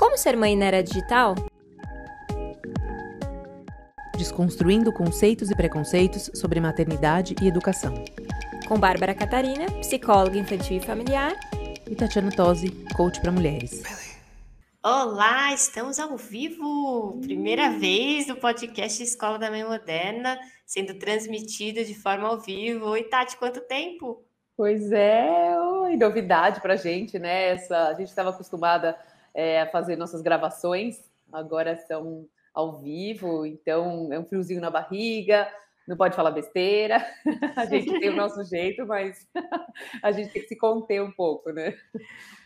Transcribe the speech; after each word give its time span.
Como 0.00 0.16
ser 0.16 0.34
mãe 0.34 0.56
na 0.56 0.64
era 0.64 0.82
digital? 0.82 1.34
Desconstruindo 4.16 4.90
conceitos 4.94 5.50
e 5.50 5.54
preconceitos 5.54 6.30
sobre 6.32 6.58
maternidade 6.58 7.36
e 7.42 7.46
educação. 7.46 7.92
Com 8.66 8.80
Bárbara 8.80 9.14
Catarina, 9.14 9.66
psicóloga 9.80 10.38
infantil 10.38 10.78
e 10.78 10.80
familiar. 10.80 11.34
E 11.86 11.94
Tatiana 11.94 12.30
Tosi, 12.34 12.70
coach 12.96 13.20
para 13.20 13.30
mulheres. 13.30 13.82
Olá, 14.82 15.52
estamos 15.52 15.98
ao 15.98 16.16
vivo! 16.16 17.20
Primeira 17.20 17.68
vez 17.68 18.26
no 18.26 18.36
podcast 18.36 19.02
Escola 19.02 19.38
da 19.38 19.50
Mãe 19.50 19.64
Moderna, 19.64 20.40
sendo 20.64 20.94
transmitido 20.98 21.84
de 21.84 21.94
forma 21.94 22.26
ao 22.26 22.40
vivo. 22.40 22.86
Oi, 22.86 23.02
Tati, 23.02 23.36
quanto 23.36 23.60
tempo? 23.60 24.24
Pois 24.56 24.92
é, 24.92 25.58
oi, 25.58 25.94
novidade 25.96 26.62
pra 26.62 26.76
gente, 26.76 27.18
né? 27.18 27.50
Essa, 27.50 27.88
a 27.88 27.94
gente 27.94 28.08
estava 28.08 28.30
acostumada 28.30 28.98
é, 29.34 29.66
fazer 29.66 29.96
nossas 29.96 30.22
gravações, 30.22 30.98
agora 31.32 31.76
são 31.76 32.26
ao 32.54 32.78
vivo, 32.78 33.46
então 33.46 34.12
é 34.12 34.18
um 34.18 34.24
friozinho 34.24 34.60
na 34.60 34.70
barriga, 34.70 35.48
não 35.86 35.96
pode 35.96 36.14
falar 36.14 36.30
besteira, 36.30 37.04
a 37.56 37.64
gente 37.66 37.98
tem 37.98 38.10
o 38.10 38.16
nosso 38.16 38.44
jeito, 38.44 38.86
mas 38.86 39.26
a 40.02 40.12
gente 40.12 40.32
tem 40.32 40.42
que 40.42 40.48
se 40.48 40.56
conter 40.56 41.02
um 41.02 41.10
pouco, 41.10 41.50
né? 41.52 41.76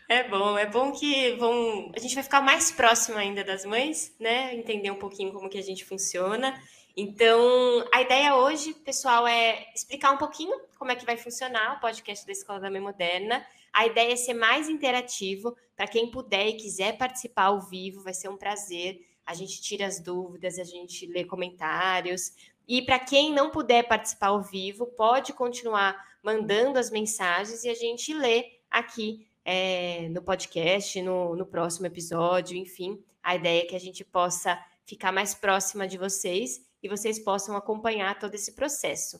É 0.07 0.27
bom, 0.27 0.57
é 0.57 0.67
bom 0.67 0.91
que 0.91 1.31
vão, 1.33 1.91
a 1.95 1.99
gente 1.99 2.13
vai 2.13 2.23
ficar 2.23 2.41
mais 2.41 2.71
próximo 2.71 3.17
ainda 3.17 3.43
das 3.43 3.65
mães, 3.65 4.15
né? 4.19 4.53
Entender 4.53 4.91
um 4.91 4.99
pouquinho 4.99 5.33
como 5.33 5.49
que 5.49 5.57
a 5.57 5.63
gente 5.63 5.83
funciona. 5.83 6.53
Então, 6.97 7.85
a 7.93 8.01
ideia 8.01 8.37
hoje, 8.37 8.73
pessoal, 8.73 9.27
é 9.27 9.67
explicar 9.75 10.11
um 10.11 10.17
pouquinho 10.17 10.57
como 10.79 10.91
é 10.91 10.95
que 10.95 11.05
vai 11.05 11.17
funcionar 11.17 11.75
o 11.75 11.81
podcast 11.81 12.25
da 12.25 12.31
Escola 12.31 12.61
da 12.61 12.71
Mãe 12.71 12.79
Moderna. 12.79 13.45
A 13.73 13.85
ideia 13.85 14.13
é 14.13 14.15
ser 14.15 14.33
mais 14.33 14.69
interativo. 14.69 15.57
Para 15.75 15.87
quem 15.87 16.09
puder 16.09 16.47
e 16.47 16.53
quiser 16.53 16.97
participar 16.97 17.47
ao 17.47 17.59
vivo, 17.59 18.01
vai 18.01 18.13
ser 18.13 18.29
um 18.29 18.37
prazer. 18.37 19.05
A 19.25 19.33
gente 19.33 19.61
tira 19.61 19.85
as 19.85 19.99
dúvidas, 19.99 20.57
a 20.57 20.63
gente 20.63 21.05
lê 21.07 21.25
comentários. 21.25 22.31
E 22.65 22.81
para 22.81 22.97
quem 22.97 23.33
não 23.33 23.51
puder 23.51 23.83
participar 23.83 24.27
ao 24.27 24.41
vivo, 24.41 24.85
pode 24.85 25.33
continuar 25.33 26.01
mandando 26.23 26.79
as 26.79 26.89
mensagens 26.89 27.65
e 27.65 27.69
a 27.69 27.75
gente 27.75 28.13
lê 28.13 28.53
aqui 28.71 29.27
é, 29.43 30.07
no 30.09 30.21
podcast, 30.21 31.01
no, 31.01 31.35
no 31.35 31.45
próximo 31.45 31.87
episódio, 31.87 32.55
enfim. 32.55 33.03
A 33.21 33.35
ideia 33.35 33.63
é 33.63 33.65
que 33.65 33.75
a 33.75 33.79
gente 33.79 34.05
possa 34.05 34.57
ficar 34.85 35.11
mais 35.11 35.35
próxima 35.35 35.87
de 35.87 35.97
vocês 35.97 36.63
e 36.85 36.87
vocês 36.87 37.17
possam 37.17 37.55
acompanhar 37.55 38.19
todo 38.19 38.35
esse 38.35 38.53
processo. 38.55 39.19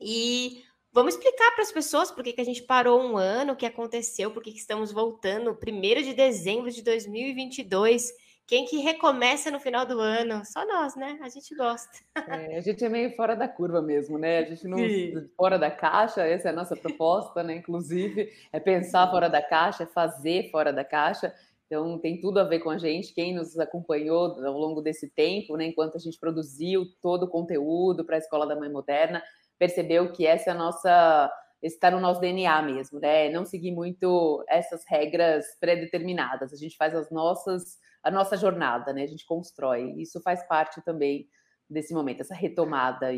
E 0.00 0.62
vamos 0.92 1.14
explicar 1.14 1.50
para 1.52 1.62
as 1.62 1.72
pessoas 1.72 2.10
por 2.10 2.22
que, 2.22 2.32
que 2.32 2.40
a 2.40 2.44
gente 2.44 2.62
parou 2.62 3.02
um 3.02 3.16
ano, 3.16 3.52
o 3.52 3.56
que 3.56 3.66
aconteceu, 3.66 4.30
por 4.30 4.42
que, 4.42 4.52
que 4.52 4.58
estamos 4.58 4.92
voltando, 4.92 5.50
1 5.50 6.02
de 6.02 6.14
dezembro 6.14 6.70
de 6.70 6.82
2022. 6.82 8.12
Quem 8.46 8.66
que 8.66 8.76
recomeça 8.76 9.50
no 9.50 9.58
final 9.58 9.86
do 9.86 9.98
ano? 9.98 10.44
Só 10.44 10.66
nós, 10.66 10.94
né? 10.94 11.18
A 11.22 11.28
gente 11.30 11.54
gosta. 11.56 11.98
É, 12.14 12.58
a 12.58 12.60
gente 12.60 12.84
é 12.84 12.88
meio 12.90 13.10
fora 13.16 13.34
da 13.34 13.48
curva 13.48 13.80
mesmo, 13.80 14.18
né? 14.18 14.38
A 14.38 14.44
gente 14.44 14.68
não 14.68 14.78
Sim. 14.78 15.30
fora 15.34 15.58
da 15.58 15.70
caixa, 15.70 16.22
essa 16.22 16.48
é 16.48 16.52
a 16.52 16.54
nossa 16.54 16.76
proposta, 16.76 17.42
né? 17.42 17.56
Inclusive, 17.56 18.30
é 18.52 18.60
pensar 18.60 19.10
fora 19.10 19.28
da 19.28 19.42
caixa, 19.42 19.84
é 19.84 19.86
fazer 19.86 20.50
fora 20.50 20.72
da 20.72 20.84
caixa. 20.84 21.34
Então, 21.74 21.98
tem 21.98 22.20
tudo 22.20 22.38
a 22.38 22.44
ver 22.44 22.60
com 22.60 22.70
a 22.70 22.78
gente. 22.78 23.12
Quem 23.12 23.34
nos 23.34 23.58
acompanhou 23.58 24.40
ao 24.46 24.56
longo 24.56 24.80
desse 24.80 25.10
tempo, 25.10 25.56
né, 25.56 25.66
enquanto 25.66 25.96
a 25.96 25.98
gente 25.98 26.20
produziu 26.20 26.84
todo 27.02 27.24
o 27.24 27.28
conteúdo 27.28 28.04
para 28.04 28.14
a 28.14 28.18
Escola 28.18 28.46
da 28.46 28.54
Mãe 28.54 28.70
Moderna, 28.70 29.20
percebeu 29.58 30.12
que 30.12 30.24
essa 30.24 30.50
é 30.50 30.52
a 30.52 30.56
nossa. 30.56 31.32
está 31.60 31.90
no 31.90 31.98
nosso 31.98 32.20
DNA 32.20 32.62
mesmo, 32.62 33.00
né? 33.00 33.28
Não 33.28 33.44
seguir 33.44 33.72
muito 33.72 34.44
essas 34.48 34.84
regras 34.86 35.44
pré-determinadas. 35.58 36.52
A 36.52 36.56
gente 36.56 36.76
faz 36.76 36.94
as 36.94 37.10
nossas, 37.10 37.76
a 38.04 38.10
nossa 38.10 38.36
jornada, 38.36 38.92
né? 38.92 39.02
A 39.02 39.08
gente 39.08 39.26
constrói. 39.26 39.94
Isso 40.00 40.20
faz 40.22 40.46
parte 40.46 40.80
também 40.84 41.26
desse 41.68 41.92
momento, 41.92 42.20
essa 42.20 42.36
retomada 42.36 43.08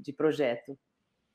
de 0.00 0.12
projeto. 0.14 0.78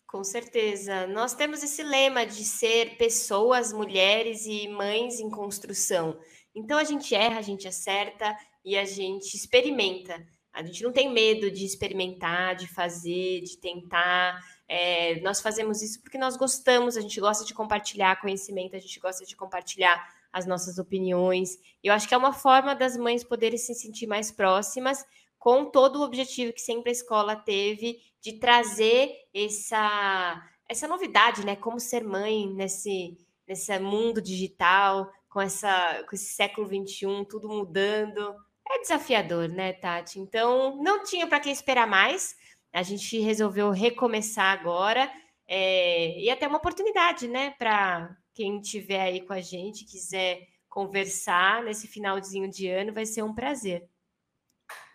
Com 0.07 0.23
certeza. 0.23 1.07
Nós 1.07 1.33
temos 1.33 1.61
esse 1.63 1.83
lema 1.83 2.25
de 2.25 2.43
ser 2.43 2.97
pessoas, 2.97 3.71
mulheres 3.71 4.45
e 4.45 4.67
mães 4.67 5.19
em 5.19 5.29
construção. 5.29 6.19
Então 6.55 6.77
a 6.77 6.83
gente 6.83 7.15
erra, 7.15 7.39
a 7.39 7.41
gente 7.41 7.67
acerta 7.67 8.35
e 8.63 8.77
a 8.77 8.85
gente 8.85 9.35
experimenta. 9.35 10.25
A 10.53 10.61
gente 10.63 10.83
não 10.83 10.91
tem 10.91 11.09
medo 11.09 11.49
de 11.49 11.65
experimentar, 11.65 12.55
de 12.55 12.67
fazer, 12.67 13.41
de 13.41 13.57
tentar. 13.57 14.37
É, 14.67 15.19
nós 15.21 15.41
fazemos 15.41 15.81
isso 15.81 16.01
porque 16.01 16.17
nós 16.17 16.35
gostamos, 16.35 16.97
a 16.97 17.01
gente 17.01 17.19
gosta 17.21 17.45
de 17.45 17.53
compartilhar 17.53 18.19
conhecimento, 18.19 18.75
a 18.75 18.79
gente 18.79 18.99
gosta 18.99 19.25
de 19.25 19.35
compartilhar 19.35 20.05
as 20.31 20.45
nossas 20.45 20.77
opiniões. 20.77 21.57
Eu 21.83 21.93
acho 21.93 22.07
que 22.07 22.13
é 22.13 22.17
uma 22.17 22.33
forma 22.33 22.75
das 22.75 22.97
mães 22.97 23.23
poderem 23.23 23.57
se 23.57 23.73
sentir 23.73 24.07
mais 24.07 24.31
próximas, 24.31 25.05
com 25.37 25.65
todo 25.65 25.97
o 25.97 26.03
objetivo 26.03 26.53
que 26.53 26.61
sempre 26.61 26.89
a 26.89 26.93
escola 26.93 27.35
teve 27.35 27.99
de 28.21 28.33
trazer 28.33 29.11
essa, 29.33 30.47
essa 30.69 30.87
novidade, 30.87 31.45
né? 31.45 31.55
Como 31.55 31.79
ser 31.79 32.03
mãe 32.03 32.47
nesse, 32.53 33.17
nesse 33.47 33.77
mundo 33.79 34.21
digital, 34.21 35.11
com, 35.31 35.41
essa, 35.41 36.03
com 36.07 36.15
esse 36.15 36.33
século 36.35 36.67
XXI, 36.67 37.25
tudo 37.27 37.49
mudando. 37.49 38.35
É 38.69 38.79
desafiador, 38.79 39.49
né, 39.49 39.73
Tati? 39.73 40.19
Então, 40.19 40.77
não 40.83 41.03
tinha 41.03 41.25
para 41.25 41.39
que 41.39 41.49
esperar 41.49 41.87
mais. 41.87 42.35
A 42.71 42.83
gente 42.83 43.17
resolveu 43.19 43.71
recomeçar 43.71 44.51
agora. 44.51 45.11
É, 45.47 46.19
e 46.19 46.29
até 46.29 46.47
uma 46.47 46.57
oportunidade, 46.57 47.27
né, 47.27 47.55
para 47.57 48.15
quem 48.33 48.59
estiver 48.59 49.01
aí 49.01 49.21
com 49.21 49.33
a 49.33 49.41
gente, 49.41 49.85
quiser 49.85 50.47
conversar 50.69 51.63
nesse 51.63 51.87
finalzinho 51.87 52.49
de 52.49 52.69
ano, 52.69 52.93
vai 52.93 53.05
ser 53.05 53.23
um 53.23 53.33
prazer. 53.33 53.89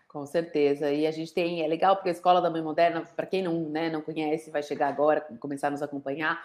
Com 0.08 0.24
certeza. 0.24 0.90
E 0.90 1.06
a 1.06 1.10
gente 1.10 1.32
tem, 1.32 1.62
é 1.62 1.66
legal 1.66 1.96
porque 1.96 2.08
a 2.08 2.12
Escola 2.12 2.40
da 2.40 2.50
Mãe 2.50 2.62
Moderna, 2.62 3.02
para 3.02 3.26
quem 3.26 3.42
não, 3.42 3.68
né, 3.68 3.90
não 3.90 4.00
conhece, 4.00 4.50
vai 4.50 4.62
chegar 4.62 4.88
agora, 4.88 5.20
começar 5.40 5.68
a 5.68 5.70
nos 5.70 5.82
acompanhar. 5.82 6.42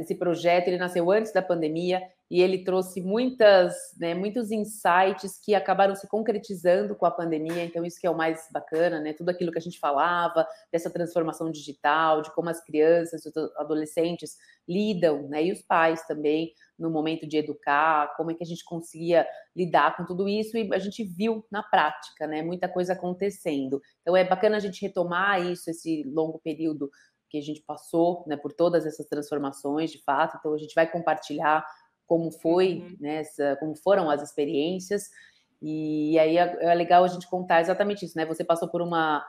Esse 0.00 0.14
projeto 0.16 0.68
ele 0.68 0.78
nasceu 0.78 1.10
antes 1.10 1.32
da 1.32 1.40
pandemia 1.40 2.02
e 2.30 2.42
ele 2.42 2.62
trouxe 2.62 3.00
muitas, 3.00 3.74
né, 3.98 4.14
muitos 4.14 4.50
insights 4.50 5.40
que 5.42 5.54
acabaram 5.54 5.94
se 5.94 6.06
concretizando 6.06 6.94
com 6.94 7.06
a 7.06 7.10
pandemia. 7.10 7.64
Então 7.64 7.84
isso 7.84 7.98
que 7.98 8.06
é 8.06 8.10
o 8.10 8.16
mais 8.16 8.48
bacana, 8.52 9.00
né? 9.00 9.14
Tudo 9.14 9.30
aquilo 9.30 9.50
que 9.50 9.58
a 9.58 9.62
gente 9.62 9.78
falava 9.78 10.46
dessa 10.70 10.90
transformação 10.90 11.50
digital, 11.50 12.20
de 12.20 12.34
como 12.34 12.50
as 12.50 12.62
crianças, 12.62 13.24
os 13.24 13.32
adolescentes 13.56 14.36
lidam, 14.68 15.26
né? 15.28 15.44
E 15.44 15.52
os 15.52 15.62
pais 15.62 16.06
também 16.06 16.52
no 16.78 16.90
momento 16.90 17.26
de 17.26 17.38
educar, 17.38 18.14
como 18.16 18.30
é 18.30 18.34
que 18.34 18.44
a 18.44 18.46
gente 18.46 18.64
conseguia 18.64 19.26
lidar 19.56 19.96
com 19.96 20.04
tudo 20.04 20.28
isso 20.28 20.56
e 20.56 20.72
a 20.72 20.78
gente 20.78 21.02
viu 21.02 21.44
na 21.50 21.62
prática, 21.62 22.26
né? 22.26 22.42
Muita 22.42 22.68
coisa 22.68 22.92
acontecendo. 22.92 23.80
Então 24.02 24.14
é 24.14 24.22
bacana 24.22 24.58
a 24.58 24.60
gente 24.60 24.82
retomar 24.82 25.44
isso, 25.44 25.70
esse 25.70 26.04
longo 26.04 26.38
período 26.38 26.90
que 27.28 27.38
a 27.38 27.42
gente 27.42 27.62
passou 27.62 28.24
né, 28.26 28.36
por 28.36 28.52
todas 28.52 28.86
essas 28.86 29.06
transformações, 29.06 29.90
de 29.90 30.02
fato. 30.02 30.36
Então, 30.38 30.54
a 30.54 30.58
gente 30.58 30.74
vai 30.74 30.90
compartilhar 30.90 31.64
como 32.06 32.30
foi, 32.30 32.80
uhum. 32.80 32.96
né, 33.00 33.16
essa, 33.16 33.56
como 33.60 33.76
foram 33.76 34.08
as 34.10 34.22
experiências. 34.22 35.10
E 35.60 36.18
aí 36.18 36.38
é, 36.38 36.56
é 36.60 36.74
legal 36.74 37.04
a 37.04 37.08
gente 37.08 37.28
contar 37.28 37.60
exatamente 37.60 38.04
isso, 38.04 38.16
né? 38.16 38.24
Você 38.26 38.44
passou 38.44 38.68
por 38.68 38.80
uma 38.80 39.24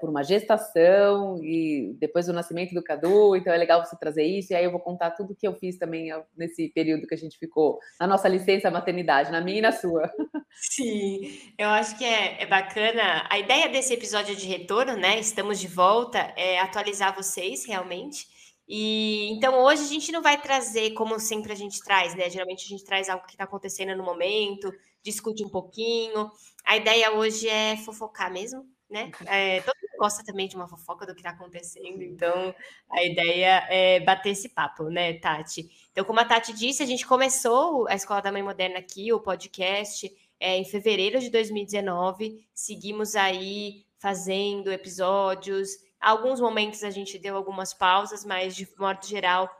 por 0.00 0.08
uma 0.10 0.22
gestação 0.22 1.42
e 1.42 1.96
depois 1.98 2.26
do 2.26 2.32
nascimento 2.32 2.74
do 2.74 2.82
Cadu, 2.82 3.34
então 3.36 3.52
é 3.52 3.56
legal 3.56 3.84
você 3.84 3.96
trazer 3.96 4.24
isso. 4.24 4.52
E 4.52 4.56
aí 4.56 4.64
eu 4.64 4.70
vou 4.70 4.80
contar 4.80 5.10
tudo 5.12 5.34
que 5.34 5.46
eu 5.46 5.54
fiz 5.54 5.78
também 5.78 6.10
nesse 6.36 6.68
período 6.68 7.06
que 7.06 7.14
a 7.14 7.18
gente 7.18 7.38
ficou 7.38 7.78
na 7.98 8.06
nossa 8.06 8.28
licença 8.28 8.70
maternidade, 8.70 9.32
na 9.32 9.40
minha 9.40 9.58
e 9.58 9.62
na 9.62 9.72
sua. 9.72 10.10
Sim, 10.54 11.52
eu 11.58 11.68
acho 11.68 11.96
que 11.98 12.04
é, 12.04 12.42
é 12.42 12.46
bacana. 12.46 13.26
A 13.28 13.38
ideia 13.38 13.68
desse 13.68 13.92
episódio 13.92 14.36
de 14.36 14.46
retorno, 14.46 14.96
né? 14.96 15.18
Estamos 15.18 15.58
de 15.58 15.68
volta, 15.68 16.18
é 16.36 16.58
atualizar 16.60 17.14
vocês 17.14 17.64
realmente. 17.66 18.26
E 18.68 19.28
então 19.30 19.62
hoje 19.62 19.82
a 19.82 19.86
gente 19.86 20.10
não 20.10 20.22
vai 20.22 20.40
trazer 20.40 20.90
como 20.92 21.20
sempre 21.20 21.52
a 21.52 21.56
gente 21.56 21.80
traz, 21.80 22.14
né? 22.14 22.28
Geralmente 22.28 22.64
a 22.64 22.68
gente 22.68 22.84
traz 22.84 23.08
algo 23.08 23.24
que 23.24 23.32
está 23.32 23.44
acontecendo 23.44 23.96
no 23.96 24.04
momento, 24.04 24.72
discute 25.02 25.44
um 25.44 25.48
pouquinho. 25.48 26.30
A 26.64 26.76
ideia 26.76 27.12
hoje 27.12 27.48
é 27.48 27.76
fofocar 27.76 28.32
mesmo, 28.32 28.66
né? 28.88 29.10
É, 29.26 29.60
todo 29.60 29.74
mundo 29.74 29.98
gosta 29.98 30.24
também 30.24 30.48
de 30.48 30.56
uma 30.56 30.68
fofoca 30.68 31.06
do 31.06 31.14
que 31.14 31.20
está 31.20 31.30
acontecendo, 31.30 32.02
então 32.02 32.54
a 32.90 33.02
ideia 33.02 33.66
é 33.68 34.00
bater 34.00 34.30
esse 34.30 34.48
papo, 34.48 34.84
né, 34.84 35.14
Tati? 35.14 35.68
Então, 35.90 36.04
como 36.04 36.20
a 36.20 36.24
Tati 36.24 36.52
disse, 36.52 36.82
a 36.82 36.86
gente 36.86 37.06
começou 37.06 37.88
a 37.88 37.94
Escola 37.94 38.20
da 38.20 38.32
Mãe 38.32 38.42
Moderna 38.42 38.78
aqui, 38.78 39.12
o 39.12 39.20
podcast, 39.20 40.10
é, 40.38 40.56
em 40.56 40.64
fevereiro 40.64 41.18
de 41.18 41.30
2019, 41.30 42.46
seguimos 42.54 43.16
aí 43.16 43.84
fazendo 43.98 44.70
episódios. 44.70 45.70
Alguns 46.00 46.40
momentos 46.40 46.84
a 46.84 46.90
gente 46.90 47.18
deu 47.18 47.36
algumas 47.36 47.72
pausas, 47.72 48.24
mas 48.24 48.54
de 48.54 48.68
modo 48.78 49.04
geral, 49.06 49.50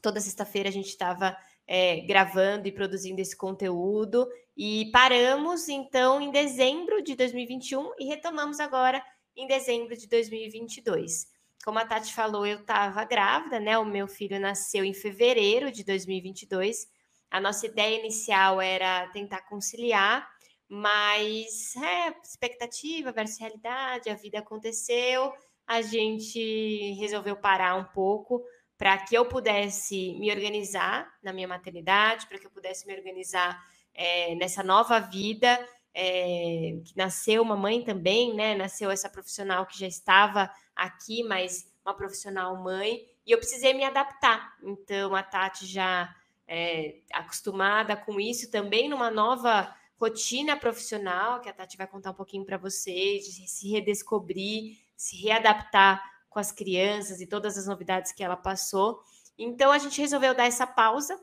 toda 0.00 0.20
sexta-feira 0.20 0.68
a 0.68 0.72
gente 0.72 0.88
estava 0.88 1.36
é, 1.66 2.00
gravando 2.02 2.68
e 2.68 2.72
produzindo 2.72 3.20
esse 3.20 3.36
conteúdo. 3.36 4.28
E 4.56 4.90
paramos, 4.92 5.68
então, 5.68 6.20
em 6.20 6.30
dezembro 6.30 7.02
de 7.02 7.16
2021 7.16 7.92
e 7.98 8.04
retomamos 8.04 8.60
agora 8.60 9.04
em 9.36 9.46
dezembro 9.46 9.96
de 9.96 10.06
2022. 10.08 11.26
Como 11.64 11.78
a 11.78 11.84
Tati 11.84 12.14
falou, 12.14 12.46
eu 12.46 12.60
estava 12.60 13.04
grávida, 13.04 13.58
né? 13.58 13.76
O 13.78 13.84
meu 13.84 14.06
filho 14.06 14.38
nasceu 14.38 14.84
em 14.84 14.94
fevereiro 14.94 15.72
de 15.72 15.82
2022. 15.82 16.86
A 17.30 17.40
nossa 17.40 17.66
ideia 17.66 17.98
inicial 17.98 18.60
era 18.60 19.08
tentar 19.08 19.42
conciliar, 19.42 20.28
mas 20.68 21.74
é 21.76 22.14
expectativa 22.22 23.10
versus 23.10 23.40
realidade, 23.40 24.08
a 24.08 24.14
vida 24.14 24.38
aconteceu, 24.38 25.32
a 25.66 25.82
gente 25.82 26.92
resolveu 27.00 27.36
parar 27.36 27.74
um 27.74 27.84
pouco 27.84 28.44
para 28.76 28.98
que 28.98 29.16
eu 29.16 29.26
pudesse 29.26 30.14
me 30.18 30.30
organizar 30.30 31.12
na 31.22 31.32
minha 31.32 31.48
maternidade, 31.48 32.26
para 32.26 32.38
que 32.38 32.46
eu 32.46 32.50
pudesse 32.50 32.86
me 32.86 32.94
organizar 32.94 33.58
é, 33.94 34.34
nessa 34.34 34.62
nova 34.62 34.98
vida, 34.98 35.58
é, 35.94 36.76
que 36.84 36.96
nasceu 36.96 37.42
uma 37.42 37.56
mãe 37.56 37.82
também, 37.82 38.34
né? 38.34 38.54
Nasceu 38.54 38.90
essa 38.90 39.08
profissional 39.08 39.64
que 39.64 39.78
já 39.78 39.86
estava 39.86 40.50
aqui, 40.74 41.22
mas 41.22 41.72
uma 41.84 41.94
profissional 41.94 42.56
mãe, 42.56 43.04
e 43.26 43.30
eu 43.30 43.38
precisei 43.38 43.72
me 43.74 43.84
adaptar. 43.84 44.56
Então, 44.62 45.14
a 45.14 45.22
Tati 45.22 45.66
já 45.66 46.14
é, 46.48 46.96
acostumada 47.12 47.96
com 47.96 48.18
isso, 48.18 48.50
também 48.50 48.88
numa 48.88 49.10
nova 49.10 49.74
rotina 49.96 50.56
profissional, 50.56 51.40
que 51.40 51.48
a 51.48 51.52
Tati 51.52 51.76
vai 51.76 51.86
contar 51.86 52.10
um 52.10 52.14
pouquinho 52.14 52.44
para 52.44 52.56
vocês, 52.56 53.26
de 53.26 53.48
se 53.48 53.70
redescobrir, 53.70 54.78
se 54.96 55.16
readaptar 55.16 56.02
com 56.28 56.38
as 56.38 56.50
crianças 56.50 57.20
e 57.20 57.26
todas 57.26 57.56
as 57.56 57.66
novidades 57.66 58.12
que 58.12 58.24
ela 58.24 58.36
passou. 58.36 59.00
Então, 59.38 59.70
a 59.70 59.78
gente 59.78 60.00
resolveu 60.00 60.34
dar 60.34 60.46
essa 60.46 60.66
pausa 60.66 61.18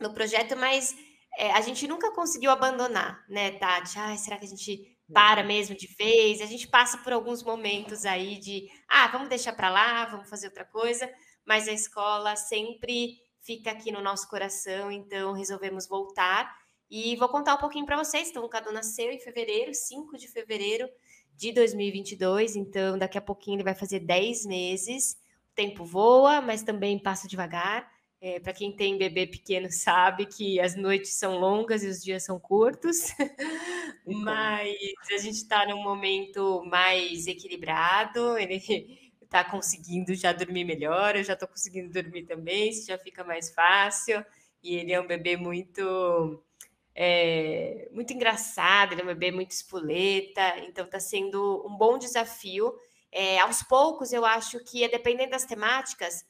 no 0.00 0.14
projeto, 0.14 0.56
mas 0.56 0.96
é, 1.38 1.52
a 1.52 1.60
gente 1.60 1.86
nunca 1.86 2.10
conseguiu 2.10 2.50
abandonar, 2.50 3.24
né, 3.28 3.52
Tati? 3.52 3.96
Ai, 3.96 4.18
será 4.18 4.36
que 4.36 4.44
a 4.44 4.48
gente 4.48 4.98
para 5.14 5.44
mesmo 5.44 5.76
de 5.76 5.86
vez? 5.86 6.40
A 6.40 6.46
gente 6.46 6.66
passa 6.66 6.98
por 6.98 7.12
alguns 7.12 7.44
momentos 7.44 8.04
aí 8.04 8.38
de, 8.38 8.68
ah, 8.88 9.06
vamos 9.06 9.28
deixar 9.28 9.52
para 9.52 9.70
lá, 9.70 10.04
vamos 10.06 10.28
fazer 10.28 10.48
outra 10.48 10.64
coisa, 10.64 11.08
mas 11.46 11.68
a 11.68 11.72
escola 11.72 12.34
sempre 12.34 13.16
fica 13.40 13.70
aqui 13.70 13.92
no 13.92 14.02
nosso 14.02 14.28
coração, 14.28 14.90
então 14.90 15.32
resolvemos 15.32 15.86
voltar. 15.86 16.52
E 16.90 17.14
vou 17.14 17.28
contar 17.28 17.54
um 17.54 17.58
pouquinho 17.58 17.86
para 17.86 17.96
vocês. 17.96 18.30
Então, 18.30 18.44
o 18.44 18.48
Cadu 18.48 18.72
nasceu 18.72 19.12
em 19.12 19.20
fevereiro, 19.20 19.72
5 19.72 20.18
de 20.18 20.26
fevereiro 20.26 20.88
de 21.36 21.52
2022, 21.52 22.56
então 22.56 22.98
daqui 22.98 23.16
a 23.16 23.20
pouquinho 23.20 23.58
ele 23.58 23.64
vai 23.64 23.76
fazer 23.76 24.00
10 24.00 24.44
meses. 24.44 25.12
O 25.52 25.54
tempo 25.54 25.84
voa, 25.84 26.40
mas 26.40 26.62
também 26.64 26.98
passa 26.98 27.28
devagar. 27.28 27.88
É, 28.20 28.40
para 28.40 28.52
quem 28.52 28.74
tem 28.74 28.98
bebê 28.98 29.28
pequeno 29.28 29.70
sabe 29.70 30.26
que 30.26 30.58
as 30.58 30.74
noites 30.74 31.14
são 31.14 31.38
longas 31.38 31.84
e 31.84 31.86
os 31.86 32.02
dias 32.02 32.24
são 32.24 32.38
curtos, 32.40 33.14
mas 34.04 34.76
a 35.12 35.18
gente 35.18 35.36
está 35.36 35.64
num 35.66 35.82
momento 35.82 36.64
mais 36.66 37.28
equilibrado. 37.28 38.36
Ele 38.36 38.56
está 39.22 39.44
conseguindo 39.48 40.14
já 40.14 40.32
dormir 40.32 40.64
melhor, 40.64 41.14
eu 41.14 41.22
já 41.22 41.34
estou 41.34 41.46
conseguindo 41.46 41.92
dormir 41.92 42.24
também, 42.24 42.70
isso 42.70 42.88
já 42.88 42.98
fica 42.98 43.22
mais 43.22 43.54
fácil. 43.54 44.24
E 44.62 44.74
ele 44.74 44.92
é 44.92 45.00
um 45.00 45.06
bebê 45.06 45.36
muito 45.36 46.42
é, 47.00 47.88
muito 47.92 48.12
engraçado, 48.12 48.92
ele 48.92 49.02
é 49.02 49.04
um 49.04 49.06
bebê 49.06 49.30
muito 49.30 49.52
espoleta, 49.52 50.58
então 50.66 50.84
está 50.84 50.98
sendo 50.98 51.64
um 51.64 51.76
bom 51.76 51.96
desafio. 51.96 52.74
É, 53.12 53.38
aos 53.38 53.62
poucos, 53.62 54.12
eu 54.12 54.24
acho 54.24 54.58
que, 54.64 54.86
dependendo 54.88 55.30
das 55.30 55.44
temáticas, 55.44 56.24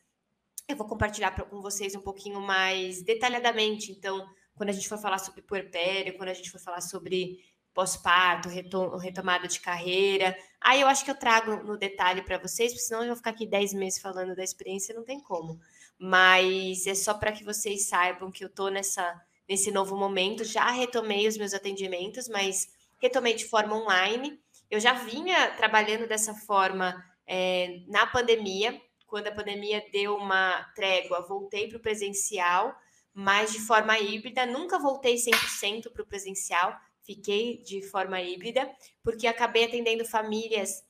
eu 0.69 0.76
vou 0.76 0.87
compartilhar 0.87 1.31
pra, 1.31 1.44
com 1.44 1.61
vocês 1.61 1.94
um 1.94 2.00
pouquinho 2.00 2.41
mais 2.41 3.03
detalhadamente. 3.03 3.91
Então, 3.91 4.26
quando 4.55 4.69
a 4.69 4.73
gente 4.73 4.88
for 4.88 4.99
falar 4.99 5.19
sobre 5.19 5.43
puerpério, 5.43 6.17
quando 6.17 6.29
a 6.29 6.35
gente 6.35 6.50
for 6.50 6.61
falar 6.61 6.81
sobre 6.81 7.38
pós-parto, 7.73 8.49
retom 8.49 8.97
retomada 8.97 9.47
de 9.47 9.61
carreira, 9.61 10.37
aí 10.61 10.81
eu 10.81 10.88
acho 10.88 11.05
que 11.05 11.11
eu 11.11 11.19
trago 11.19 11.62
no 11.65 11.76
detalhe 11.76 12.23
para 12.23 12.38
vocês, 12.38 12.73
porque 12.73 12.85
senão 12.85 13.03
eu 13.03 13.09
vou 13.09 13.17
ficar 13.17 13.31
aqui 13.31 13.47
10 13.47 13.73
meses 13.75 14.00
falando 14.00 14.35
da 14.35 14.43
experiência, 14.43 14.94
não 14.94 15.05
tem 15.05 15.20
como. 15.20 15.61
Mas 15.99 16.87
é 16.87 16.94
só 16.94 17.14
para 17.14 17.32
que 17.32 17.44
vocês 17.44 17.88
saibam 17.88 18.31
que 18.31 18.44
eu 18.44 18.49
estou 18.49 18.71
nessa 18.71 19.21
nesse 19.49 19.71
novo 19.71 19.97
momento. 19.97 20.44
Já 20.44 20.71
retomei 20.71 21.26
os 21.26 21.38
meus 21.38 21.55
atendimentos, 21.55 22.29
mas 22.29 22.69
retomei 22.99 23.35
de 23.35 23.47
forma 23.47 23.75
online. 23.75 24.38
Eu 24.71 24.79
já 24.79 24.93
vinha 24.93 25.53
trabalhando 25.56 26.06
dessa 26.06 26.35
forma 26.35 27.03
é, 27.26 27.81
na 27.88 28.06
pandemia. 28.06 28.79
Quando 29.08 29.28
a 29.28 29.32
pandemia 29.32 29.84
deu 29.90 30.14
uma 30.16 30.62
trégua, 30.75 31.26
voltei 31.26 31.66
para 31.66 31.78
o 31.78 31.81
presencial, 31.81 32.76
mas 33.14 33.50
de 33.50 33.58
forma 33.58 33.99
híbrida. 33.99 34.44
Nunca 34.44 34.78
voltei 34.78 35.16
100% 35.16 35.90
para 35.90 36.02
o 36.02 36.06
presencial, 36.06 36.78
fiquei 37.02 37.56
de 37.62 37.82
forma 37.82 38.20
híbrida, 38.20 38.70
porque 39.02 39.26
acabei 39.26 39.64
atendendo 39.64 40.05
famílias 40.05 40.84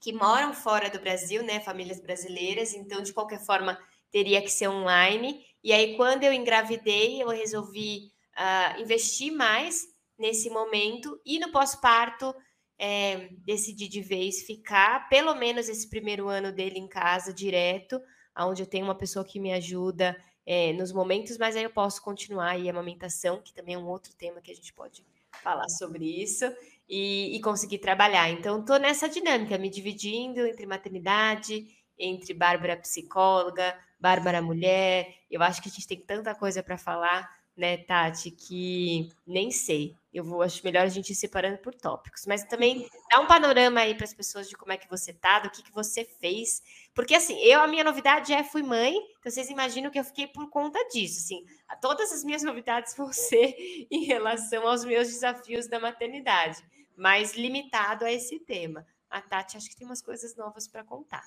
que 0.00 0.12
moram 0.12 0.54
fora 0.54 0.88
do 0.88 1.00
Brasil, 1.00 1.42
né? 1.42 1.58
Famílias 1.58 2.00
brasileiras. 2.00 2.72
Então, 2.74 3.02
de 3.02 3.12
qualquer 3.12 3.44
forma, 3.44 3.76
teria 4.12 4.40
que 4.40 4.50
ser 4.50 4.68
online. 4.68 5.44
E 5.62 5.72
aí, 5.72 5.96
quando 5.96 6.22
eu 6.22 6.32
engravidei, 6.32 7.20
eu 7.20 7.28
resolvi 7.28 8.12
uh, 8.36 8.80
investir 8.80 9.32
mais 9.32 9.84
nesse 10.16 10.48
momento 10.48 11.20
e 11.26 11.38
no 11.38 11.50
pós-parto 11.50 12.34
é, 12.78 13.28
decidi 13.44 13.88
de 13.88 14.00
vez 14.00 14.42
ficar 14.42 15.08
pelo 15.08 15.34
menos 15.34 15.68
esse 15.68 15.88
primeiro 15.88 16.28
ano 16.28 16.52
dele 16.52 16.78
em 16.78 16.88
casa 16.88 17.32
direto, 17.32 18.00
onde 18.38 18.62
eu 18.62 18.66
tenho 18.66 18.84
uma 18.84 18.94
pessoa 18.94 19.24
que 19.24 19.40
me 19.40 19.52
ajuda 19.52 20.16
é, 20.46 20.72
nos 20.72 20.92
momentos, 20.92 21.36
mas 21.36 21.56
aí 21.56 21.64
eu 21.64 21.70
posso 21.70 22.02
continuar 22.02 22.50
aí 22.50 22.68
a 22.68 22.72
amamentação, 22.72 23.42
que 23.42 23.52
também 23.52 23.74
é 23.74 23.78
um 23.78 23.88
outro 23.88 24.14
tema 24.14 24.40
que 24.40 24.50
a 24.50 24.54
gente 24.54 24.72
pode 24.72 25.04
falar 25.42 25.68
sobre 25.68 26.04
isso, 26.04 26.44
e, 26.88 27.36
e 27.36 27.40
conseguir 27.40 27.78
trabalhar. 27.78 28.30
Então, 28.30 28.60
estou 28.60 28.78
nessa 28.78 29.08
dinâmica, 29.08 29.58
me 29.58 29.68
dividindo 29.68 30.46
entre 30.46 30.64
maternidade, 30.64 31.66
entre 31.98 32.32
Bárbara 32.32 32.76
psicóloga, 32.76 33.76
Bárbara 34.00 34.40
mulher. 34.40 35.14
Eu 35.30 35.42
acho 35.42 35.60
que 35.60 35.68
a 35.68 35.72
gente 35.72 35.86
tem 35.86 36.00
tanta 36.00 36.34
coisa 36.34 36.62
para 36.62 36.78
falar, 36.78 37.28
né, 37.58 37.76
Tati, 37.76 38.30
que 38.30 39.10
nem 39.26 39.50
sei. 39.50 39.96
Eu 40.14 40.22
vou 40.22 40.42
acho 40.42 40.64
melhor 40.64 40.84
a 40.84 40.88
gente 40.88 41.10
ir 41.10 41.16
separando 41.16 41.58
por 41.58 41.74
tópicos, 41.74 42.24
mas 42.24 42.44
também 42.44 42.88
dá 43.10 43.20
um 43.20 43.26
panorama 43.26 43.80
aí 43.80 43.94
para 43.94 44.04
as 44.04 44.14
pessoas 44.14 44.48
de 44.48 44.56
como 44.56 44.72
é 44.72 44.76
que 44.76 44.88
você 44.88 45.12
tá, 45.12 45.40
do 45.40 45.50
que 45.50 45.62
que 45.62 45.72
você 45.72 46.04
fez, 46.04 46.62
porque 46.94 47.14
assim, 47.14 47.36
eu 47.40 47.60
a 47.60 47.66
minha 47.66 47.84
novidade 47.84 48.32
é 48.32 48.42
fui 48.44 48.62
mãe, 48.62 48.94
então 49.18 49.30
vocês 49.30 49.50
imaginam 49.50 49.90
que 49.90 49.98
eu 49.98 50.04
fiquei 50.04 50.26
por 50.28 50.48
conta 50.48 50.78
disso, 50.88 51.18
assim, 51.18 51.44
todas 51.80 52.12
as 52.12 52.24
minhas 52.24 52.42
novidades 52.42 52.96
vão 52.96 53.10
ser 53.12 53.54
em 53.90 54.04
relação 54.04 54.66
aos 54.66 54.84
meus 54.84 55.08
desafios 55.08 55.66
da 55.66 55.80
maternidade, 55.80 56.62
mas 56.96 57.34
limitado 57.34 58.04
a 58.04 58.12
esse 58.12 58.38
tema. 58.38 58.86
A 59.10 59.20
Tati 59.20 59.56
acho 59.56 59.68
que 59.68 59.76
tem 59.76 59.86
umas 59.86 60.02
coisas 60.02 60.36
novas 60.36 60.68
para 60.68 60.84
contar. 60.84 61.24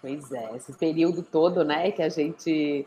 Pois 0.00 0.30
é, 0.32 0.56
esse 0.56 0.72
período 0.74 1.22
todo, 1.22 1.64
né, 1.64 1.90
que 1.90 2.02
a 2.02 2.08
gente 2.08 2.86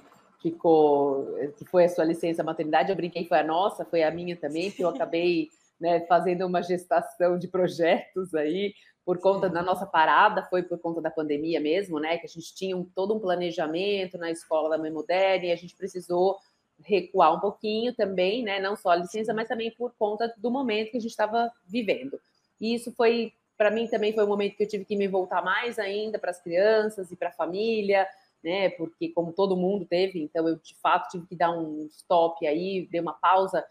ficou, 0.52 1.28
que 1.58 1.66
foi 1.66 1.86
a 1.86 1.90
sua 1.90 2.06
licença 2.06 2.44
maternidade, 2.44 2.90
eu 2.90 2.96
brinquei, 2.96 3.26
foi 3.26 3.40
a 3.40 3.44
nossa, 3.44 3.86
foi 3.86 4.04
a 4.04 4.12
minha 4.12 4.36
também, 4.36 4.72
que 4.72 4.82
eu 4.82 4.90
acabei 4.90 5.50
né, 5.80 6.02
fazendo 6.02 6.46
uma 6.46 6.62
gestação 6.62 7.38
de 7.38 7.48
projetos 7.48 8.34
aí, 8.34 8.74
por 9.06 9.20
conta 9.20 9.50
da 9.50 9.62
nossa 9.62 9.86
parada, 9.86 10.44
foi 10.50 10.64
por 10.64 10.80
conta 10.80 11.02
da 11.02 11.10
pandemia 11.10 11.60
mesmo, 11.60 12.00
né, 12.00 12.18
que 12.18 12.26
a 12.26 12.30
gente 12.30 12.54
tinha 12.56 12.76
um, 12.76 12.84
todo 12.84 13.16
um 13.16 13.20
planejamento 13.20 14.18
na 14.18 14.32
escola 14.32 14.70
da 14.70 14.78
Mãe 14.78 14.92
Moderna 14.92 15.46
e 15.46 15.52
a 15.52 15.56
gente 15.56 15.76
precisou 15.76 16.38
recuar 16.84 17.34
um 17.34 17.40
pouquinho 17.40 17.94
também, 17.94 18.44
né, 18.44 18.60
não 18.60 18.76
só 18.76 18.90
a 18.90 18.96
licença, 18.96 19.34
mas 19.34 19.48
também 19.48 19.72
por 19.72 19.94
conta 19.98 20.34
do 20.38 20.52
momento 20.52 20.92
que 20.92 20.98
a 20.98 21.02
gente 21.02 21.12
estava 21.12 21.52
vivendo. 21.66 22.20
E 22.60 22.74
isso 22.74 22.92
foi 22.94 23.34
para 23.58 23.72
mim 23.72 23.88
também 23.88 24.14
foi 24.14 24.24
um 24.24 24.28
momento 24.28 24.56
que 24.56 24.64
eu 24.64 24.68
tive 24.68 24.86
que 24.86 24.96
me 24.96 25.08
voltar 25.08 25.44
mais 25.44 25.80
ainda 25.80 26.20
para 26.20 26.30
as 26.30 26.40
crianças 26.40 27.12
e 27.12 27.16
para 27.16 27.30
a 27.30 27.32
família, 27.32 28.08
né? 28.48 28.70
Porque 28.70 29.10
como 29.10 29.34
todo 29.34 29.58
mundo 29.58 29.86
teve, 29.86 30.24
então 30.24 30.48
eu 30.48 30.56
de 30.56 30.74
fato 30.82 31.10
tive 31.10 31.28
que 31.28 31.36
dar 31.36 31.52
um 31.52 31.86
stop 31.92 32.48
aí, 32.48 32.88
dei 32.90 33.02
uma 33.02 33.12
pausa, 33.12 33.66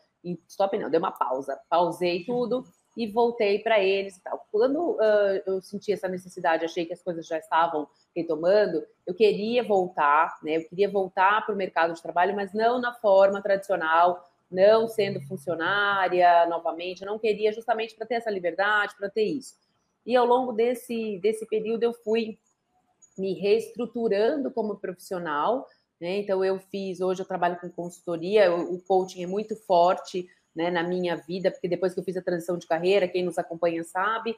stop 0.46 0.76
não, 0.76 0.90
dei 0.90 0.98
uma 0.98 1.12
pausa, 1.12 1.58
pausei 1.70 2.24
tudo 2.24 2.62
e 2.94 3.06
voltei 3.06 3.58
para 3.60 3.82
eles 3.82 4.18
e 4.18 4.22
tal. 4.22 4.46
Quando 4.52 4.92
uh, 4.92 5.42
eu 5.46 5.62
senti 5.62 5.92
essa 5.92 6.08
necessidade, 6.08 6.66
achei 6.66 6.84
que 6.84 6.92
as 6.92 7.02
coisas 7.02 7.26
já 7.26 7.38
estavam 7.38 7.88
retomando, 8.14 8.84
eu 9.06 9.14
queria 9.14 9.64
voltar, 9.64 10.38
né? 10.42 10.58
Eu 10.58 10.68
queria 10.68 10.90
voltar 10.90 11.46
para 11.46 11.54
o 11.54 11.58
mercado 11.58 11.94
de 11.94 12.02
trabalho, 12.02 12.36
mas 12.36 12.52
não 12.52 12.78
na 12.78 12.92
forma 12.92 13.40
tradicional, 13.40 14.28
não 14.50 14.88
sendo 14.88 15.22
funcionária 15.22 16.44
novamente, 16.46 17.00
eu 17.00 17.06
não 17.06 17.18
queria 17.18 17.50
justamente 17.50 17.94
para 17.94 18.06
ter 18.06 18.16
essa 18.16 18.30
liberdade, 18.30 18.94
para 18.98 19.08
ter 19.08 19.24
isso. 19.24 19.54
E 20.04 20.14
ao 20.14 20.26
longo 20.26 20.52
desse, 20.52 21.18
desse 21.18 21.46
período 21.46 21.82
eu 21.82 21.94
fui 21.94 22.38
me 23.18 23.34
reestruturando 23.34 24.50
como 24.50 24.76
profissional, 24.76 25.66
né? 26.00 26.18
Então 26.18 26.44
eu 26.44 26.58
fiz, 26.58 27.00
hoje 27.00 27.22
eu 27.22 27.26
trabalho 27.26 27.58
com 27.60 27.70
consultoria, 27.70 28.54
o 28.54 28.78
coaching 28.80 29.22
é 29.22 29.26
muito 29.26 29.56
forte 29.56 30.28
né, 30.54 30.70
na 30.70 30.82
minha 30.82 31.16
vida, 31.16 31.50
porque 31.50 31.68
depois 31.68 31.94
que 31.94 32.00
eu 32.00 32.04
fiz 32.04 32.16
a 32.16 32.22
transição 32.22 32.56
de 32.56 32.66
carreira, 32.66 33.08
quem 33.08 33.24
nos 33.24 33.38
acompanha 33.38 33.84
sabe, 33.84 34.36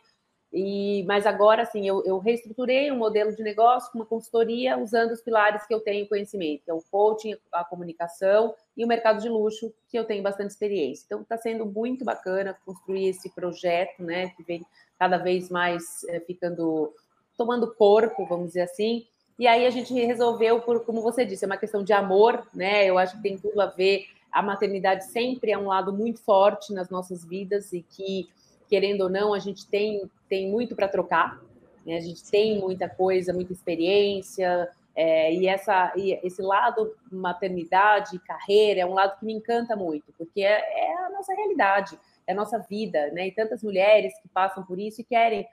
e, 0.53 1.05
mas 1.07 1.27
agora, 1.27 1.63
assim, 1.63 1.87
eu, 1.87 2.03
eu, 2.07 2.19
reestruturei 2.19 2.91
um 2.91 2.97
modelo 2.97 3.35
de 3.35 3.43
negócio 3.43 3.93
com 3.93 3.99
uma 3.99 4.07
consultoria 4.07 4.79
usando 4.79 5.13
os 5.13 5.21
pilares 5.21 5.67
que 5.67 5.75
eu 5.75 5.81
tenho 5.81 6.09
conhecimento, 6.09 6.65
que 6.65 6.71
é 6.71 6.75
o 6.75 6.83
coaching, 6.91 7.37
a 7.53 7.65
comunicação 7.65 8.55
e 8.75 8.83
o 8.83 8.89
mercado 8.89 9.21
de 9.21 9.29
luxo, 9.29 9.73
que 9.89 9.99
eu 9.99 10.07
tenho 10.07 10.23
bastante 10.23 10.51
experiência. 10.51 11.05
Então, 11.05 11.21
está 11.21 11.37
sendo 11.37 11.67
muito 11.67 12.03
bacana 12.03 12.57
construir 12.65 13.09
esse 13.09 13.29
projeto, 13.29 14.03
né, 14.03 14.29
que 14.31 14.43
vem 14.43 14.65
cada 14.99 15.19
vez 15.19 15.51
mais 15.51 16.03
é, 16.09 16.19
ficando, 16.21 16.95
tomando 17.39 17.75
corpo, 17.75 18.27
vamos 18.27 18.49
dizer 18.49 18.63
assim. 18.63 19.07
E 19.39 19.47
aí 19.47 19.65
a 19.65 19.71
gente 19.71 19.95
resolveu, 19.95 20.61
por, 20.61 20.85
como 20.85 21.01
você 21.01 21.25
disse, 21.25 21.45
é 21.45 21.47
uma 21.47 21.57
questão 21.57 21.83
de 21.83 21.93
amor, 21.93 22.47
né? 22.53 22.85
Eu 22.85 22.99
acho 22.99 23.17
que 23.17 23.23
tem 23.23 23.39
tudo 23.39 23.59
a 23.61 23.67
ver 23.67 24.07
a 24.31 24.43
maternidade 24.43 25.07
sempre 25.07 25.51
é 25.51 25.59
um 25.59 25.67
lado 25.67 25.93
muito 25.93 26.21
forte 26.21 26.73
nas 26.73 26.91
nossas 26.91 27.25
vidas 27.25 27.73
e 27.73 27.83
que, 27.83 28.29
querendo 28.69 29.03
ou 29.03 29.09
não, 29.09 29.33
a 29.33 29.39
gente 29.39 29.67
tem, 29.67 30.09
tem 30.29 30.51
muito 30.51 30.77
para 30.77 30.89
trocar, 30.89 31.41
né? 31.85 31.97
a 31.97 32.01
gente 32.01 32.23
tem 32.31 32.59
muita 32.59 32.89
coisa, 32.89 33.33
muita 33.33 33.53
experiência, 33.53 34.69
é, 34.95 35.33
e, 35.33 35.47
essa, 35.47 35.93
e 35.97 36.13
esse 36.25 36.43
lado 36.43 36.95
maternidade, 37.11 38.19
carreira, 38.21 38.81
é 38.81 38.87
um 38.87 38.95
lado 38.95 39.19
que 39.19 39.25
me 39.25 39.33
encanta 39.33 39.77
muito, 39.77 40.13
porque 40.19 40.43
é, 40.43 40.59
é 40.59 41.07
a 41.07 41.11
nossa 41.11 41.33
realidade, 41.35 41.99
é 42.27 42.33
a 42.33 42.37
nossa 42.37 42.59
vida, 42.59 43.11
né? 43.13 43.29
E 43.29 43.33
tantas 43.33 43.63
mulheres 43.63 44.13
que 44.21 44.29
passam 44.29 44.65
por 44.65 44.79
isso 44.79 45.01
e 45.01 45.05
querem 45.05 45.47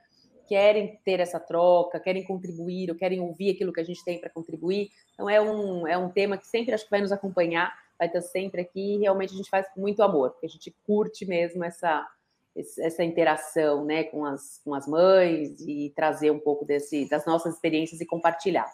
querem 0.47 0.99
ter 1.03 1.19
essa 1.19 1.39
troca, 1.39 1.99
querem 1.99 2.23
contribuir, 2.23 2.89
ou 2.89 2.95
querem 2.95 3.19
ouvir 3.19 3.51
aquilo 3.51 3.73
que 3.73 3.81
a 3.81 3.83
gente 3.83 4.03
tem 4.03 4.19
para 4.19 4.29
contribuir. 4.29 4.89
Então 5.13 5.29
é 5.29 5.41
um, 5.41 5.87
é 5.87 5.97
um 5.97 6.09
tema 6.09 6.37
que 6.37 6.47
sempre 6.47 6.73
acho 6.73 6.85
que 6.85 6.91
vai 6.91 7.01
nos 7.01 7.11
acompanhar, 7.11 7.73
vai 7.97 8.07
estar 8.07 8.21
sempre 8.21 8.61
aqui, 8.61 8.95
e 8.95 8.99
realmente 8.99 9.33
a 9.33 9.37
gente 9.37 9.49
faz 9.49 9.67
com 9.73 9.81
muito 9.81 10.01
amor, 10.03 10.31
porque 10.31 10.45
a 10.45 10.49
gente 10.49 10.75
curte 10.85 11.25
mesmo 11.25 11.63
essa, 11.63 12.07
essa 12.55 13.03
interação 13.03 13.85
né, 13.85 14.03
com, 14.05 14.25
as, 14.25 14.61
com 14.63 14.73
as 14.73 14.87
mães 14.87 15.59
e 15.61 15.91
trazer 15.95 16.31
um 16.31 16.39
pouco 16.39 16.65
desse, 16.65 17.07
das 17.09 17.25
nossas 17.25 17.55
experiências 17.55 18.01
e 18.01 18.05
compartilhar. 18.05 18.71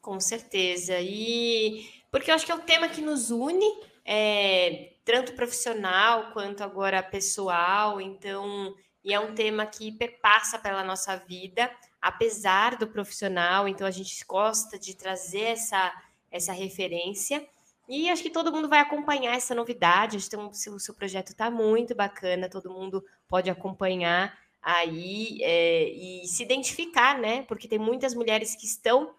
Com 0.00 0.18
certeza. 0.18 0.98
E 1.00 1.86
porque 2.10 2.30
eu 2.30 2.34
acho 2.34 2.44
que 2.44 2.52
é 2.52 2.54
um 2.54 2.60
tema 2.60 2.88
que 2.88 3.00
nos 3.00 3.30
une, 3.30 3.80
é, 4.04 4.92
tanto 5.04 5.32
profissional 5.32 6.30
quanto 6.32 6.62
agora 6.62 7.02
pessoal, 7.02 8.00
então, 8.00 8.74
e 9.04 9.12
é 9.12 9.18
um 9.18 9.34
tema 9.34 9.66
que 9.66 9.90
perpassa 9.92 10.58
pela 10.58 10.84
nossa 10.84 11.16
vida, 11.16 11.70
apesar 12.00 12.76
do 12.76 12.86
profissional, 12.86 13.66
então 13.66 13.86
a 13.86 13.90
gente 13.90 14.24
gosta 14.26 14.78
de 14.78 14.96
trazer 14.96 15.42
essa, 15.42 15.92
essa 16.30 16.52
referência. 16.52 17.46
E 17.88 18.08
acho 18.08 18.22
que 18.22 18.30
todo 18.30 18.52
mundo 18.52 18.68
vai 18.68 18.78
acompanhar 18.78 19.36
essa 19.36 19.54
novidade. 19.54 20.16
Acho 20.16 20.30
que 20.30 20.70
o 20.70 20.78
seu, 20.78 20.94
projeto 20.94 21.30
está 21.30 21.50
muito 21.50 21.94
bacana, 21.94 22.48
todo 22.48 22.70
mundo 22.70 23.04
pode 23.28 23.50
acompanhar 23.50 24.38
aí 24.62 25.38
é, 25.42 25.88
e 25.90 26.26
se 26.26 26.42
identificar, 26.44 27.18
né? 27.18 27.42
Porque 27.42 27.66
tem 27.66 27.78
muitas 27.78 28.14
mulheres 28.14 28.54
que 28.54 28.66
estão 28.66 29.14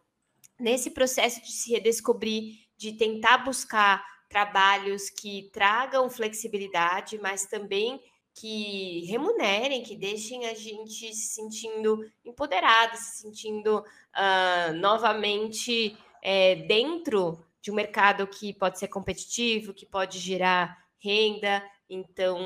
nesse 0.58 0.92
processo 0.92 1.42
de 1.42 1.52
se 1.52 1.72
redescobrir, 1.72 2.60
de 2.78 2.94
tentar 2.94 3.40
buscar 3.40 4.04
trabalhos 4.30 5.10
que 5.10 5.50
tragam 5.52 6.10
flexibilidade, 6.10 7.20
mas 7.20 7.46
também 7.46 8.02
que 8.34 9.06
remunerem, 9.06 9.84
que 9.84 9.96
deixem 9.96 10.48
a 10.48 10.54
gente 10.54 11.14
se 11.14 11.34
sentindo 11.34 12.00
empoderada, 12.26 12.96
se 12.96 13.22
sentindo 13.22 13.80
uh, 13.80 14.74
novamente 14.74 15.96
é, 16.22 16.56
dentro 16.56 17.46
de 17.62 17.72
um 17.72 17.76
mercado 17.76 18.26
que 18.28 18.54
pode 18.54 18.80
ser 18.80 18.88
competitivo, 18.88 19.74
que 19.74 19.86
pode 19.86 20.20
gerar 20.20 20.78
renda. 20.98 21.64
Então, 21.90 22.40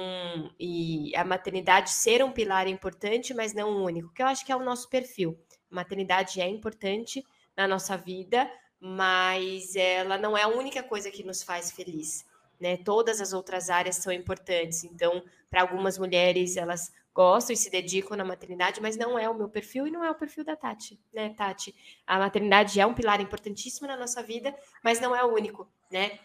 e 0.59 1.15
a 1.15 1.23
maternidade 1.23 1.91
ser 1.91 2.23
um 2.23 2.31
pilar 2.31 2.67
importante, 2.67 3.33
mas 3.33 3.53
não 3.53 3.69
o 3.69 3.85
único, 3.85 4.11
que 4.13 4.21
eu 4.21 4.27
acho 4.27 4.45
que 4.45 4.51
é 4.51 4.55
o 4.55 4.63
nosso 4.63 4.89
perfil. 4.89 5.39
A 5.71 5.75
maternidade 5.75 6.41
é 6.41 6.47
importante 6.49 7.23
na 7.55 7.67
nossa 7.67 7.95
vida, 7.95 8.51
mas 8.79 9.75
ela 9.75 10.17
não 10.17 10.37
é 10.37 10.43
a 10.43 10.47
única 10.49 10.83
coisa 10.83 11.09
que 11.09 11.23
nos 11.23 11.41
faz 11.41 11.71
feliz. 11.71 12.25
Né? 12.59 12.77
Todas 12.77 13.21
as 13.21 13.33
outras 13.33 13.69
áreas 13.69 13.97
são 13.97 14.11
importantes. 14.11 14.83
Então, 14.83 15.23
para 15.49 15.61
algumas 15.61 15.97
mulheres, 15.97 16.57
elas 16.57 16.91
gostam 17.17 17.53
e 17.53 17.57
se 17.57 17.71
dedicam 17.71 18.15
na 18.15 18.23
maternidade, 18.23 18.79
mas 18.79 18.95
não 18.95 19.17
é 19.17 19.27
o 19.27 19.33
meu 19.33 19.49
perfil 19.49 19.87
e 19.87 19.91
não 19.91 20.03
é 20.03 20.11
o 20.11 20.15
perfil 20.15 20.43
da 20.43 20.55
Tati, 20.55 20.99
né, 21.11 21.33
Tati? 21.35 21.73
A 22.05 22.19
maternidade 22.19 22.79
é 22.79 22.85
um 22.85 22.93
pilar 22.93 23.19
importantíssimo 23.19 23.87
na 23.87 23.97
nossa 23.97 24.21
vida, 24.21 24.55
mas 24.83 24.99
não 24.99 25.15
é 25.15 25.23
o 25.23 25.33
único, 25.33 25.67
né? 25.91 26.19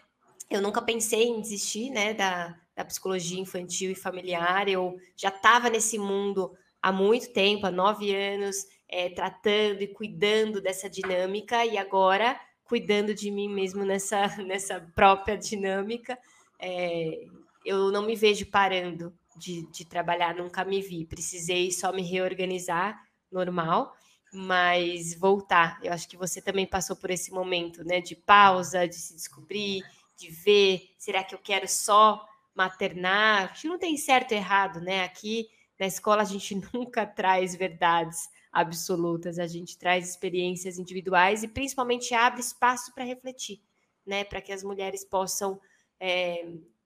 Eu 0.47 0.61
nunca 0.61 0.83
pensei 0.83 1.23
em 1.23 1.41
desistir, 1.41 1.89
né, 1.89 2.13
da, 2.13 2.55
da 2.75 2.85
psicologia 2.85 3.39
infantil 3.39 3.89
e 3.89 3.95
familiar. 3.95 4.67
Eu 4.67 4.99
já 5.15 5.29
estava 5.29 5.67
nesse 5.67 5.97
mundo 5.97 6.55
há 6.79 6.91
muito 6.91 7.33
tempo, 7.33 7.65
há 7.65 7.71
nove 7.71 8.13
anos, 8.13 8.67
é, 8.87 9.09
tratando 9.09 9.81
e 9.81 9.87
cuidando 9.87 10.61
dessa 10.61 10.87
dinâmica, 10.87 11.65
e 11.65 11.75
agora 11.75 12.39
cuidando 12.63 13.13
de 13.13 13.29
mim 13.31 13.49
mesmo 13.49 13.85
nessa, 13.85 14.27
nessa 14.43 14.79
própria 14.95 15.37
dinâmica. 15.37 16.17
É, 16.59 17.25
eu 17.65 17.91
não 17.91 18.05
me 18.05 18.15
vejo 18.15 18.45
parando, 18.47 19.13
de, 19.35 19.69
de 19.71 19.85
trabalhar, 19.85 20.35
nunca 20.35 20.63
me 20.63 20.81
vi. 20.81 21.05
Precisei 21.05 21.71
só 21.71 21.91
me 21.91 22.01
reorganizar, 22.01 23.01
normal, 23.31 23.93
mas 24.31 25.15
voltar. 25.15 25.79
Eu 25.83 25.93
acho 25.93 26.07
que 26.07 26.17
você 26.17 26.41
também 26.41 26.65
passou 26.65 26.95
por 26.95 27.09
esse 27.09 27.31
momento, 27.31 27.83
né? 27.83 28.01
De 28.01 28.15
pausa, 28.15 28.87
de 28.87 28.95
se 28.95 29.15
descobrir, 29.15 29.83
de 30.17 30.29
ver, 30.29 30.89
será 30.97 31.23
que 31.23 31.35
eu 31.35 31.39
quero 31.39 31.67
só 31.67 32.25
maternar? 32.55 33.51
Acho 33.51 33.63
que 33.63 33.67
não 33.67 33.79
tem 33.79 33.97
certo 33.97 34.33
e 34.33 34.35
errado, 34.35 34.79
né? 34.79 35.03
Aqui 35.03 35.47
na 35.79 35.87
escola 35.87 36.21
a 36.21 36.25
gente 36.25 36.55
nunca 36.73 37.05
traz 37.05 37.55
verdades 37.55 38.29
absolutas, 38.53 39.39
a 39.39 39.47
gente 39.47 39.77
traz 39.77 40.07
experiências 40.07 40.77
individuais 40.77 41.41
e 41.41 41.47
principalmente 41.47 42.13
abre 42.13 42.39
espaço 42.39 42.93
para 42.93 43.03
refletir, 43.03 43.59
né? 44.05 44.23
Para 44.23 44.39
que 44.39 44.53
as 44.53 44.63
mulheres 44.63 45.03
possam 45.03 45.59
é, 45.99 46.45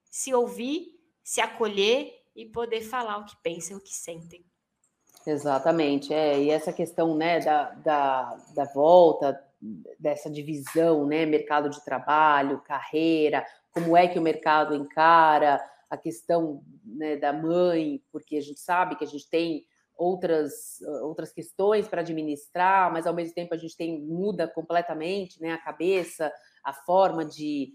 se 0.09 0.33
ouvir, 0.33 0.97
se 1.21 1.41
acolher 1.41 2.23
e 2.33 2.45
poder 2.45 2.81
falar 2.81 3.17
o 3.17 3.25
que 3.25 3.35
pensam, 3.43 3.77
o 3.77 3.81
que 3.81 3.93
sentem. 3.93 4.45
Exatamente, 5.25 6.13
é, 6.13 6.39
e 6.39 6.49
essa 6.49 6.71
questão 6.71 7.13
né, 7.13 7.41
da, 7.41 7.71
da, 7.71 8.37
da 8.55 8.63
volta, 8.63 9.43
dessa 9.99 10.29
divisão, 10.29 11.05
né, 11.05 11.25
mercado 11.25 11.69
de 11.69 11.83
trabalho, 11.83 12.61
carreira, 12.61 13.45
como 13.73 13.97
é 13.97 14.07
que 14.07 14.17
o 14.17 14.21
mercado 14.21 14.73
encara 14.73 15.61
a 15.89 15.97
questão 15.97 16.63
né, 16.85 17.17
da 17.17 17.33
mãe, 17.33 18.01
porque 18.11 18.37
a 18.37 18.41
gente 18.41 18.59
sabe 18.59 18.95
que 18.95 19.03
a 19.03 19.07
gente 19.07 19.29
tem 19.29 19.65
outras, 19.97 20.79
outras 21.01 21.33
questões 21.33 21.87
para 21.87 22.01
administrar, 22.01 22.91
mas 22.91 23.07
ao 23.07 23.13
mesmo 23.13 23.33
tempo 23.33 23.53
a 23.53 23.57
gente 23.57 23.75
tem 23.75 23.99
muda 24.01 24.47
completamente 24.47 25.41
né, 25.41 25.51
a 25.51 25.57
cabeça, 25.57 26.31
a 26.63 26.73
forma 26.73 27.25
de, 27.25 27.73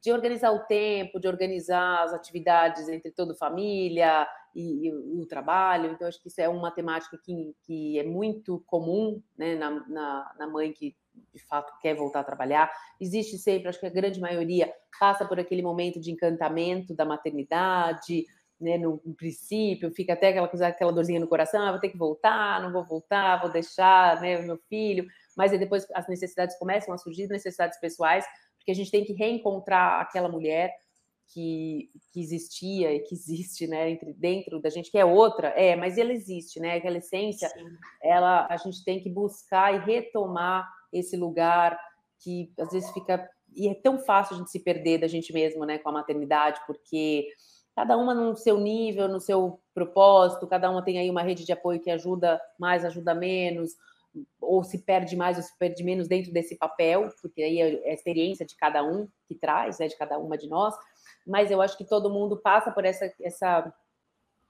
de 0.00 0.12
organizar 0.12 0.52
o 0.52 0.60
tempo, 0.60 1.20
de 1.20 1.28
organizar 1.28 2.04
as 2.04 2.12
atividades 2.12 2.88
entre 2.88 3.10
toda 3.10 3.32
a 3.32 3.36
família 3.36 4.26
e, 4.54 4.88
e, 4.88 4.92
o 4.92 5.26
trabalho. 5.26 5.90
Então, 5.90 6.08
acho 6.08 6.20
que 6.22 6.28
isso 6.28 6.40
é 6.40 6.48
uma 6.48 6.70
temática 6.70 7.18
que, 7.22 7.54
que 7.62 7.98
é 7.98 8.04
muito 8.04 8.62
comum 8.66 9.22
né, 9.36 9.54
na, 9.56 9.70
na, 9.88 10.34
na, 10.38 10.46
mãe 10.46 10.72
que 10.72 10.96
de 11.34 11.44
fato 11.46 11.72
quer 11.80 11.94
voltar 11.94 12.20
a 12.20 12.24
trabalhar. 12.24 12.72
Existe 13.00 13.36
sempre, 13.36 13.68
acho 13.68 13.80
que 13.80 13.86
a 13.86 13.90
grande 13.90 14.20
maioria 14.20 14.72
passa 14.98 15.26
por 15.26 15.38
aquele 15.38 15.62
momento 15.62 16.00
de 16.00 16.10
encantamento 16.10 16.94
da 16.94 17.04
maternidade. 17.04 18.24
Né, 18.62 18.78
no, 18.78 19.00
no 19.04 19.12
princípio, 19.12 19.90
fica 19.90 20.12
até 20.12 20.28
aquela 20.28 20.46
coisa, 20.46 20.68
aquela 20.68 20.92
dorzinha 20.92 21.18
no 21.18 21.26
coração, 21.26 21.60
ah, 21.60 21.72
vou 21.72 21.80
ter 21.80 21.88
que 21.88 21.98
voltar, 21.98 22.62
não 22.62 22.70
vou 22.70 22.84
voltar, 22.84 23.40
vou 23.40 23.50
deixar 23.50 24.20
né, 24.20 24.40
meu 24.40 24.56
filho, 24.68 25.04
mas 25.36 25.50
depois 25.50 25.84
as 25.92 26.06
necessidades 26.06 26.56
começam 26.60 26.94
a 26.94 26.98
surgir, 26.98 27.26
necessidades 27.26 27.80
pessoais, 27.80 28.24
porque 28.56 28.70
a 28.70 28.74
gente 28.74 28.92
tem 28.92 29.04
que 29.04 29.14
reencontrar 29.14 30.00
aquela 30.00 30.28
mulher 30.28 30.72
que, 31.32 31.90
que 32.12 32.20
existia 32.20 32.94
e 32.94 33.00
que 33.00 33.14
existe, 33.16 33.66
né, 33.66 33.90
entre, 33.90 34.12
dentro 34.12 34.60
da 34.60 34.70
gente, 34.70 34.90
que 34.90 34.98
é 34.98 35.04
outra, 35.04 35.48
é, 35.48 35.74
mas 35.74 35.98
ela 35.98 36.12
existe, 36.12 36.60
né, 36.60 36.76
aquela 36.76 36.98
essência, 36.98 37.48
Sim. 37.48 37.64
ela, 38.02 38.46
a 38.48 38.56
gente 38.56 38.84
tem 38.84 39.00
que 39.00 39.10
buscar 39.10 39.74
e 39.74 39.84
retomar 39.84 40.70
esse 40.92 41.16
lugar 41.16 41.78
que 42.20 42.52
às 42.58 42.72
vezes 42.72 42.90
fica, 42.92 43.28
e 43.54 43.68
é 43.68 43.74
tão 43.74 43.98
fácil 43.98 44.36
a 44.36 44.38
gente 44.38 44.50
se 44.50 44.60
perder 44.60 44.98
da 44.98 45.08
gente 45.08 45.32
mesmo, 45.32 45.64
né, 45.64 45.78
com 45.78 45.88
a 45.88 45.92
maternidade, 45.92 46.60
porque 46.66 47.26
cada 47.74 47.96
uma 47.96 48.14
no 48.14 48.36
seu 48.36 48.58
nível, 48.58 49.08
no 49.08 49.20
seu 49.20 49.60
propósito, 49.74 50.46
cada 50.46 50.70
uma 50.70 50.82
tem 50.82 50.98
aí 50.98 51.10
uma 51.10 51.22
rede 51.22 51.44
de 51.44 51.52
apoio 51.52 51.80
que 51.80 51.90
ajuda 51.90 52.40
mais, 52.58 52.84
ajuda 52.84 53.14
menos, 53.14 53.72
ou 54.40 54.62
se 54.62 54.78
perde 54.78 55.16
mais 55.16 55.36
ou 55.38 55.42
se 55.42 55.56
perde 55.58 55.82
menos 55.82 56.06
dentro 56.06 56.32
desse 56.32 56.56
papel, 56.56 57.08
porque 57.22 57.42
aí 57.42 57.60
é 57.60 57.90
a 57.90 57.94
experiência 57.94 58.44
de 58.44 58.54
cada 58.56 58.84
um 58.84 59.08
que 59.26 59.34
traz, 59.34 59.78
né, 59.78 59.88
de 59.88 59.96
cada 59.96 60.18
uma 60.18 60.36
de 60.36 60.48
nós, 60.48 60.74
mas 61.26 61.50
eu 61.50 61.62
acho 61.62 61.78
que 61.78 61.84
todo 61.84 62.10
mundo 62.10 62.36
passa 62.36 62.70
por 62.70 62.84
essa, 62.84 63.10
essa 63.20 63.72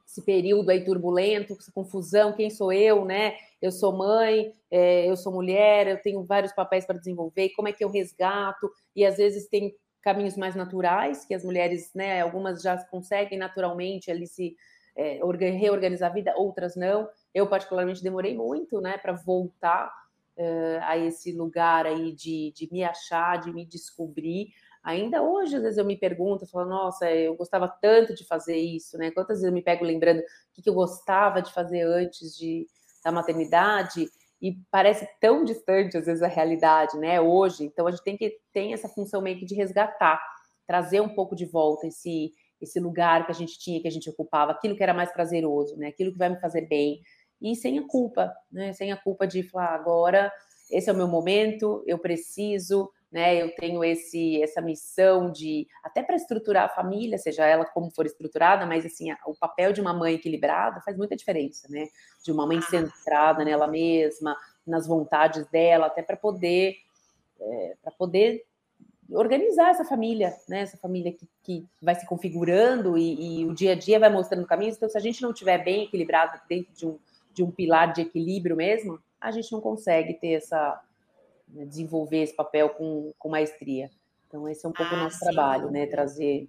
esse 0.04 0.20
período 0.22 0.68
aí 0.68 0.84
turbulento, 0.84 1.54
essa 1.54 1.72
confusão, 1.72 2.34
quem 2.34 2.50
sou 2.50 2.70
eu, 2.70 3.04
né? 3.04 3.34
Eu 3.62 3.72
sou 3.72 3.96
mãe, 3.96 4.52
é, 4.70 5.08
eu 5.08 5.16
sou 5.16 5.32
mulher, 5.32 5.86
eu 5.86 6.02
tenho 6.02 6.22
vários 6.22 6.52
papéis 6.52 6.84
para 6.84 6.98
desenvolver, 6.98 7.50
como 7.50 7.68
é 7.68 7.72
que 7.72 7.82
eu 7.82 7.88
resgato? 7.88 8.70
E 8.94 9.06
às 9.06 9.16
vezes 9.16 9.48
tem 9.48 9.74
caminhos 10.02 10.36
mais 10.36 10.54
naturais, 10.54 11.24
que 11.24 11.34
as 11.34 11.44
mulheres, 11.44 11.90
né, 11.94 12.20
algumas 12.20 12.60
já 12.60 12.76
conseguem 12.84 13.38
naturalmente 13.38 14.10
ali 14.10 14.26
se 14.26 14.56
é, 14.96 15.20
reorganizar 15.50 16.10
a 16.10 16.14
vida, 16.14 16.34
outras 16.36 16.76
não. 16.76 17.08
Eu, 17.32 17.46
particularmente, 17.46 18.02
demorei 18.02 18.36
muito, 18.36 18.80
né, 18.80 18.98
para 18.98 19.12
voltar 19.12 19.92
uh, 20.36 20.78
a 20.82 20.98
esse 20.98 21.32
lugar 21.32 21.86
aí 21.86 22.12
de, 22.12 22.52
de 22.54 22.68
me 22.70 22.84
achar, 22.84 23.40
de 23.40 23.52
me 23.52 23.64
descobrir. 23.64 24.48
Ainda 24.82 25.22
hoje, 25.22 25.56
às 25.56 25.62
vezes, 25.62 25.78
eu 25.78 25.84
me 25.84 25.96
pergunto, 25.96 26.44
eu 26.44 26.48
falo, 26.48 26.68
nossa, 26.68 27.10
eu 27.10 27.36
gostava 27.36 27.68
tanto 27.68 28.14
de 28.14 28.26
fazer 28.26 28.56
isso, 28.56 28.98
né? 28.98 29.12
Quantas 29.12 29.38
vezes 29.38 29.44
eu 29.44 29.52
me 29.52 29.62
pego 29.62 29.84
lembrando 29.84 30.18
o 30.18 30.24
que, 30.52 30.62
que 30.62 30.68
eu 30.68 30.74
gostava 30.74 31.40
de 31.40 31.52
fazer 31.52 31.82
antes 31.82 32.36
de, 32.36 32.66
da 33.04 33.12
maternidade 33.12 34.08
e 34.42 34.58
parece 34.70 35.08
tão 35.20 35.44
distante, 35.44 35.96
às 35.96 36.06
vezes, 36.06 36.22
a 36.22 36.26
realidade, 36.26 36.98
né? 36.98 37.20
Hoje. 37.20 37.64
Então, 37.64 37.86
a 37.86 37.90
gente 37.92 38.02
tem 38.02 38.16
que 38.16 38.38
ter 38.52 38.72
essa 38.72 38.88
função 38.88 39.22
meio 39.22 39.38
que 39.38 39.46
de 39.46 39.54
resgatar 39.54 40.20
trazer 40.66 41.00
um 41.00 41.08
pouco 41.08 41.36
de 41.36 41.46
volta 41.46 41.86
esse 41.86 42.32
esse 42.60 42.78
lugar 42.78 43.26
que 43.26 43.32
a 43.32 43.34
gente 43.34 43.58
tinha, 43.58 43.82
que 43.82 43.88
a 43.88 43.90
gente 43.90 44.08
ocupava, 44.08 44.52
aquilo 44.52 44.76
que 44.76 44.82
era 44.84 44.94
mais 44.94 45.12
prazeroso, 45.12 45.76
né? 45.76 45.88
Aquilo 45.88 46.12
que 46.12 46.18
vai 46.18 46.28
me 46.28 46.38
fazer 46.38 46.68
bem 46.68 47.00
e 47.40 47.56
sem 47.56 47.76
a 47.78 47.86
culpa, 47.86 48.32
né? 48.52 48.72
Sem 48.72 48.92
a 48.92 48.96
culpa 48.96 49.26
de 49.26 49.42
falar 49.42 49.74
agora 49.74 50.30
esse 50.72 50.88
é 50.88 50.92
o 50.92 50.96
meu 50.96 51.06
momento, 51.06 51.84
eu 51.86 51.98
preciso, 51.98 52.90
né? 53.12 53.36
Eu 53.36 53.54
tenho 53.54 53.84
esse 53.84 54.42
essa 54.42 54.62
missão 54.62 55.30
de 55.30 55.68
até 55.84 56.02
para 56.02 56.16
estruturar 56.16 56.64
a 56.64 56.68
família, 56.68 57.18
seja 57.18 57.44
ela 57.46 57.66
como 57.66 57.90
for 57.90 58.06
estruturada, 58.06 58.64
mas 58.64 58.86
assim, 58.86 59.12
o 59.26 59.34
papel 59.34 59.72
de 59.72 59.80
uma 59.80 59.92
mãe 59.92 60.14
equilibrada 60.14 60.80
faz 60.80 60.96
muita 60.96 61.14
diferença, 61.14 61.68
né? 61.68 61.88
De 62.24 62.32
uma 62.32 62.46
mãe 62.46 62.58
ah. 62.58 62.62
centrada 62.62 63.44
nela 63.44 63.66
mesma, 63.66 64.34
nas 64.66 64.86
vontades 64.86 65.46
dela, 65.48 65.86
até 65.86 66.02
para 66.02 66.16
poder 66.16 66.76
é, 67.38 67.76
para 67.82 67.92
poder 67.92 68.44
organizar 69.10 69.70
essa 69.70 69.84
família, 69.84 70.34
né? 70.48 70.60
Essa 70.60 70.78
família 70.78 71.12
que, 71.12 71.28
que 71.42 71.66
vai 71.82 71.94
se 71.94 72.06
configurando 72.06 72.96
e, 72.96 73.40
e, 73.40 73.44
o 73.44 73.54
dia 73.54 73.72
a 73.72 73.74
dia 73.74 73.98
vai 74.00 74.08
mostrando 74.08 74.46
caminhos. 74.46 74.76
Então, 74.76 74.88
se 74.88 74.96
a 74.96 75.00
gente 75.00 75.20
não 75.20 75.34
tiver 75.34 75.62
bem 75.62 75.84
equilibrado 75.84 76.40
dentro 76.48 76.72
de 76.72 76.86
um, 76.86 76.98
de 77.34 77.42
um 77.42 77.50
pilar 77.50 77.92
de 77.92 78.00
equilíbrio 78.00 78.56
mesmo, 78.56 78.98
a 79.20 79.30
gente 79.30 79.52
não 79.52 79.60
consegue 79.60 80.14
ter 80.14 80.32
essa 80.32 80.80
desenvolver 81.66 82.22
esse 82.22 82.34
papel 82.34 82.70
com, 82.70 83.12
com 83.18 83.28
maestria. 83.28 83.90
Então, 84.26 84.48
esse 84.48 84.64
é 84.64 84.68
um 84.68 84.72
pouco 84.72 84.94
ah, 84.94 84.98
o 84.98 85.00
nosso 85.04 85.18
trabalho, 85.18 85.70
né? 85.70 85.80
dúvida. 85.80 85.86
né? 85.86 85.86
Trazer 85.86 86.48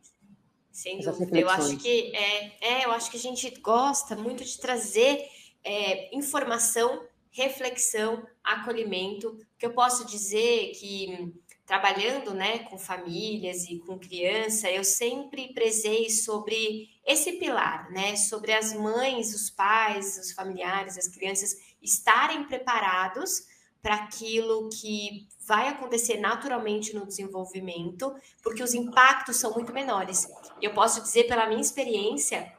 sem 0.72 1.00
dúvida. 1.00 1.40
Eu 1.40 1.50
acho 1.50 1.78
que 1.78 2.16
é, 2.16 2.52
é, 2.62 2.86
eu 2.86 2.92
acho 2.92 3.12
que 3.12 3.18
a 3.18 3.20
gente 3.20 3.48
gosta 3.62 4.16
muito 4.16 4.44
de 4.44 4.58
trazer 4.58 5.24
é, 5.64 6.16
informação, 6.16 7.04
reflexão, 7.30 8.26
acolhimento. 8.44 9.38
Que 9.60 9.68
eu 9.68 9.74
posso 9.74 10.06
dizer 10.08 10.72
que 10.72 11.32
trabalhando 11.66 12.34
né, 12.34 12.60
com 12.60 12.78
famílias 12.78 13.66
e 13.66 13.80
com 13.80 14.00
criança, 14.00 14.70
eu 14.70 14.84
sempre 14.84 15.54
prezei 15.54 16.10
sobre 16.10 16.90
esse 17.06 17.34
pilar, 17.34 17.90
né, 17.92 18.16
sobre 18.16 18.52
as 18.52 18.74
mães, 18.74 19.34
os 19.34 19.50
pais, 19.50 20.18
os 20.18 20.32
familiares, 20.34 20.98
as 20.98 21.08
crianças 21.08 21.56
estarem 21.82 22.46
preparados 22.46 23.44
para 23.84 23.96
aquilo 23.96 24.70
que 24.70 25.28
vai 25.46 25.68
acontecer 25.68 26.18
naturalmente 26.18 26.96
no 26.96 27.06
desenvolvimento, 27.06 28.16
porque 28.42 28.64
os 28.64 28.74
impactos 28.74 29.36
são 29.36 29.54
muito 29.54 29.74
menores. 29.74 30.26
Eu 30.62 30.74
posso 30.74 31.02
dizer 31.02 31.26
pela 31.26 31.48
minha 31.48 31.60
experiência, 31.60 32.50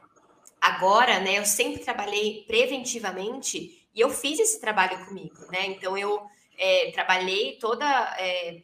agora, 0.61 1.19
né, 1.19 1.39
eu 1.39 1.45
sempre 1.45 1.83
trabalhei 1.83 2.43
preventivamente 2.45 3.87
e 3.93 3.99
eu 3.99 4.11
fiz 4.11 4.39
esse 4.39 4.61
trabalho 4.61 5.03
comigo, 5.03 5.35
né? 5.51 5.65
Então 5.65 5.97
eu 5.97 6.21
é, 6.57 6.91
trabalhei 6.91 7.57
toda 7.57 7.85
é, 8.19 8.61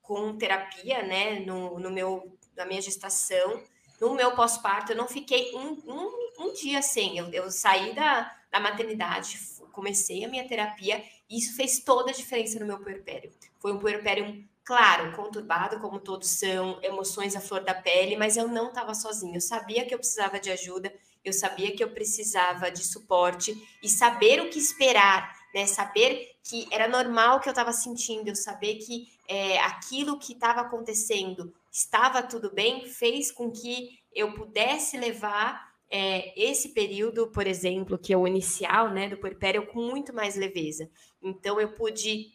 com 0.00 0.38
terapia, 0.38 1.02
né, 1.02 1.40
no, 1.40 1.78
no, 1.78 1.90
meu, 1.90 2.34
na 2.56 2.64
minha 2.64 2.80
gestação, 2.80 3.62
no 4.00 4.14
meu 4.14 4.32
pós-parto, 4.32 4.92
eu 4.92 4.96
não 4.96 5.06
fiquei 5.06 5.54
um, 5.54 5.82
um, 5.86 6.46
um 6.46 6.52
dia 6.54 6.80
sem. 6.80 7.18
Eu, 7.18 7.28
eu 7.30 7.50
saí 7.50 7.94
da, 7.94 8.34
da 8.50 8.58
maternidade, 8.58 9.38
comecei 9.72 10.24
a 10.24 10.28
minha 10.28 10.46
terapia, 10.46 11.02
isso 11.36 11.56
fez 11.56 11.80
toda 11.80 12.10
a 12.10 12.14
diferença 12.14 12.58
no 12.58 12.66
meu 12.66 12.78
puerpério. 12.78 13.32
Foi 13.58 13.72
um 13.72 13.78
puerpério, 13.78 14.44
claro, 14.64 15.14
conturbado, 15.16 15.80
como 15.80 15.98
todos 15.98 16.28
são, 16.28 16.78
emoções 16.82 17.34
à 17.36 17.40
flor 17.40 17.62
da 17.62 17.74
pele, 17.74 18.16
mas 18.16 18.36
eu 18.36 18.48
não 18.48 18.68
estava 18.68 18.94
sozinha. 18.94 19.36
Eu 19.36 19.40
sabia 19.40 19.84
que 19.84 19.94
eu 19.94 19.98
precisava 19.98 20.38
de 20.38 20.50
ajuda, 20.50 20.92
eu 21.24 21.32
sabia 21.32 21.74
que 21.74 21.82
eu 21.82 21.90
precisava 21.90 22.70
de 22.70 22.84
suporte 22.84 23.56
e 23.82 23.88
saber 23.88 24.40
o 24.40 24.50
que 24.50 24.58
esperar 24.58 25.34
né? 25.54 25.66
Saber 25.66 26.34
que 26.42 26.66
era 26.72 26.88
normal 26.88 27.36
o 27.36 27.40
que 27.40 27.48
eu 27.48 27.52
estava 27.52 27.72
sentindo, 27.72 28.28
eu 28.28 28.34
saber 28.34 28.74
que 28.74 29.08
é, 29.28 29.60
aquilo 29.60 30.18
que 30.18 30.32
estava 30.32 30.62
acontecendo 30.62 31.54
estava 31.70 32.22
tudo 32.22 32.52
bem, 32.52 32.86
fez 32.86 33.30
com 33.30 33.50
que 33.50 34.00
eu 34.12 34.34
pudesse 34.34 34.98
levar 34.98 35.72
é, 35.96 36.32
esse 36.36 36.70
período, 36.70 37.28
por 37.28 37.46
exemplo, 37.46 37.96
que 37.96 38.12
é 38.12 38.16
o 38.16 38.26
inicial, 38.26 38.90
né, 38.90 39.08
do 39.08 39.16
puerpério, 39.16 39.64
com 39.68 39.80
muito 39.80 40.12
mais 40.12 40.34
leveza. 40.34 40.90
Então, 41.22 41.60
eu 41.60 41.68
pude 41.68 42.32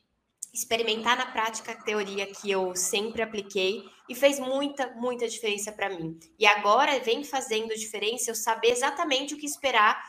experimentar 0.54 1.18
na 1.18 1.26
prática 1.26 1.74
a 1.74 1.84
teoria 1.84 2.26
que 2.26 2.50
eu 2.50 2.74
sempre 2.74 3.22
apliquei 3.22 3.84
e 4.08 4.16
fez 4.16 4.40
muita, 4.40 4.96
muita 4.96 5.28
diferença 5.28 5.74
para 5.74 5.90
mim. 5.90 6.18
E 6.40 6.48
agora 6.48 7.02
vem 7.02 7.22
fazendo 7.26 7.76
diferença 7.76 8.32
eu 8.32 8.36
saber 8.36 8.70
exatamente 8.70 9.34
o 9.34 9.38
que 9.38 9.46
esperar 9.46 10.02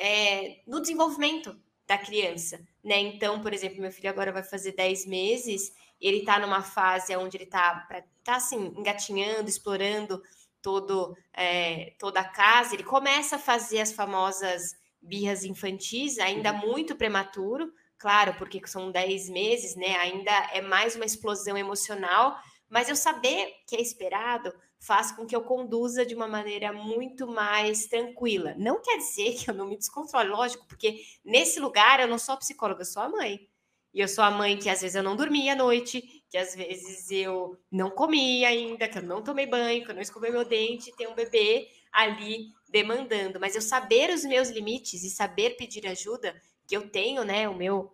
é, 0.00 0.62
no 0.66 0.80
desenvolvimento 0.80 1.56
da 1.86 1.96
criança, 1.96 2.60
né? 2.82 2.98
Então, 2.98 3.40
por 3.40 3.54
exemplo, 3.54 3.80
meu 3.80 3.92
filho 3.92 4.10
agora 4.10 4.32
vai 4.32 4.42
fazer 4.42 4.72
10 4.72 5.06
meses, 5.06 5.72
ele 6.00 6.18
está 6.18 6.40
numa 6.40 6.60
fase 6.60 7.16
onde 7.16 7.36
ele 7.36 7.44
está 7.44 7.86
tá 8.24 8.34
assim, 8.34 8.74
engatinhando, 8.76 9.48
explorando 9.48 10.20
todo, 10.66 11.16
é, 11.32 11.94
toda 11.96 12.18
a 12.18 12.28
casa, 12.28 12.74
ele 12.74 12.82
começa 12.82 13.36
a 13.36 13.38
fazer 13.38 13.80
as 13.80 13.92
famosas 13.92 14.74
birras 15.00 15.44
infantis, 15.44 16.18
ainda 16.18 16.52
uhum. 16.52 16.58
muito 16.58 16.96
prematuro, 16.96 17.72
claro, 17.96 18.34
porque 18.34 18.60
são 18.66 18.90
10 18.90 19.30
meses, 19.30 19.76
né? 19.76 19.96
Ainda 19.98 20.32
é 20.52 20.60
mais 20.60 20.96
uma 20.96 21.04
explosão 21.04 21.56
emocional, 21.56 22.36
mas 22.68 22.88
eu 22.88 22.96
saber 22.96 23.52
que 23.68 23.76
é 23.76 23.80
esperado 23.80 24.52
faz 24.80 25.12
com 25.12 25.24
que 25.24 25.36
eu 25.36 25.42
conduza 25.42 26.04
de 26.04 26.16
uma 26.16 26.26
maneira 26.26 26.72
muito 26.72 27.28
mais 27.28 27.86
tranquila. 27.86 28.52
Não 28.58 28.82
quer 28.82 28.96
dizer 28.96 29.34
que 29.36 29.48
eu 29.48 29.54
não 29.54 29.68
me 29.68 29.76
descontrole, 29.76 30.28
lógico, 30.28 30.66
porque 30.66 30.98
nesse 31.24 31.60
lugar 31.60 32.00
eu 32.00 32.08
não 32.08 32.18
sou 32.18 32.36
psicóloga, 32.38 32.80
eu 32.80 32.86
sou 32.86 33.04
a 33.04 33.08
mãe. 33.08 33.48
E 33.94 34.00
eu 34.00 34.08
sou 34.08 34.24
a 34.24 34.32
mãe 34.32 34.58
que 34.58 34.68
às 34.68 34.80
vezes 34.80 34.96
eu 34.96 35.02
não 35.02 35.14
dormia 35.14 35.52
à 35.52 35.56
noite, 35.56 36.15
que 36.28 36.36
às 36.36 36.54
vezes 36.54 37.10
eu 37.10 37.58
não 37.70 37.90
comia 37.90 38.48
ainda, 38.48 38.88
que 38.88 38.98
eu 38.98 39.02
não 39.02 39.22
tomei 39.22 39.46
banho, 39.46 39.84
que 39.84 39.90
eu 39.90 39.94
não 39.94 40.02
escovei 40.02 40.30
meu 40.30 40.44
dente, 40.44 40.94
tem 40.96 41.06
um 41.06 41.14
bebê 41.14 41.68
ali 41.92 42.48
demandando. 42.68 43.40
Mas 43.40 43.54
eu 43.54 43.62
saber 43.62 44.10
os 44.10 44.24
meus 44.24 44.48
limites 44.50 45.02
e 45.04 45.10
saber 45.10 45.56
pedir 45.56 45.86
ajuda, 45.86 46.34
que 46.66 46.76
eu 46.76 46.88
tenho, 46.90 47.24
né, 47.24 47.48
o 47.48 47.54
meu 47.54 47.92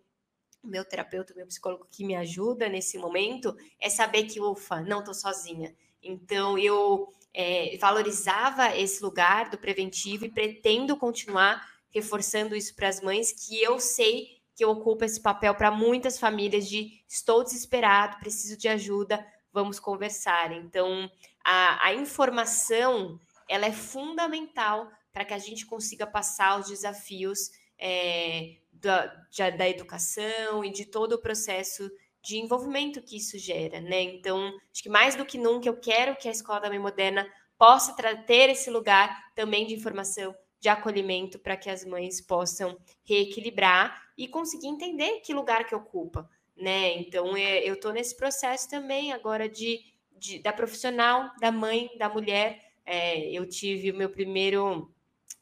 o 0.62 0.68
meu 0.68 0.85
terapeuta, 0.85 1.33
o 1.33 1.37
meu 1.37 1.47
psicólogo 1.47 1.88
que 1.90 2.05
me 2.05 2.14
ajuda 2.14 2.68
nesse 2.68 2.97
momento, 2.97 3.57
é 3.81 3.90
saber 3.90 4.25
que, 4.25 4.40
ufa, 4.40 4.81
não 4.81 5.01
estou 5.01 5.12
sozinha. 5.12 5.75
Então, 6.01 6.57
eu 6.57 7.12
é, 7.35 7.77
valorizava 7.79 8.77
esse 8.77 9.03
lugar 9.03 9.51
do 9.51 9.59
preventivo 9.59 10.25
e 10.25 10.31
pretendo 10.31 10.97
continuar 10.97 11.68
reforçando 11.90 12.55
isso 12.55 12.75
para 12.75 12.88
as 12.88 13.01
mães, 13.01 13.33
que 13.33 13.61
eu 13.61 13.79
sei 13.81 14.40
que 14.55 14.65
eu 14.65 14.71
ocupo 14.71 15.05
esse 15.05 15.21
papel 15.21 15.55
para 15.55 15.71
muitas 15.71 16.19
famílias 16.19 16.69
de 16.69 17.03
estou 17.09 17.43
desesperado, 17.43 18.19
preciso 18.19 18.57
de 18.57 18.69
ajuda, 18.69 19.25
vamos 19.53 19.79
conversar. 19.81 20.53
Então, 20.53 21.11
a, 21.45 21.88
a 21.88 21.95
informação, 21.95 23.19
ela 23.49 23.67
é 23.67 23.73
fundamental 23.73 24.91
para 25.12 25.25
que 25.25 25.35
a 25.35 25.38
gente 25.38 25.67
consiga 25.67 26.07
passar 26.07 26.59
os 26.59 26.69
desafios 26.69 27.51
é, 27.79 28.57
da, 28.73 29.07
da 29.57 29.69
educação 29.69 30.65
e 30.65 30.71
de 30.71 30.87
todo 30.87 31.15
o 31.15 31.21
processo 31.21 31.91
de 32.23 32.38
envolvimento 32.38 33.03
que 33.03 33.17
isso 33.17 33.37
gera, 33.37 33.81
né? 33.81 34.01
Então, 34.03 34.57
acho 34.73 34.83
que 34.83 34.88
mais 34.88 35.17
do 35.17 35.27
que 35.27 35.37
nunca 35.37 35.69
eu 35.69 35.77
quero 35.77 36.17
que 36.17 36.29
a 36.29 36.31
Escola 36.31 36.61
da 36.61 36.69
Mãe 36.69 36.79
Moderna 36.79 37.27
possa 37.59 37.95
ter 38.27 38.49
esse 38.49 38.71
lugar 38.71 39.33
também 39.35 39.67
de 39.67 39.75
informação, 39.75 40.35
de 40.62 40.68
acolhimento, 40.68 41.40
para 41.40 41.57
que 41.57 41.68
as 41.68 41.85
mães 41.85 42.20
possam 42.20 42.79
reequilibrar 43.03 44.01
e 44.16 44.29
conseguir 44.29 44.68
entender 44.68 45.18
que 45.18 45.35
lugar 45.35 45.66
que 45.66 45.75
ocupa, 45.75 46.31
né? 46.57 46.98
Então, 46.98 47.37
é, 47.37 47.68
eu 47.68 47.75
estou 47.75 47.92
nesse 47.92 48.16
processo 48.16 48.70
também 48.70 49.12
agora 49.12 49.48
de, 49.48 49.81
de, 50.16 50.38
da 50.38 50.53
profissional, 50.53 51.33
da 51.40 51.51
mãe, 51.51 51.90
da 51.98 52.09
mulher. 52.09 52.62
É, 52.87 53.29
eu 53.33 53.44
tive 53.44 53.90
o 53.90 53.96
meu 53.96 54.09
primeiro 54.09 54.88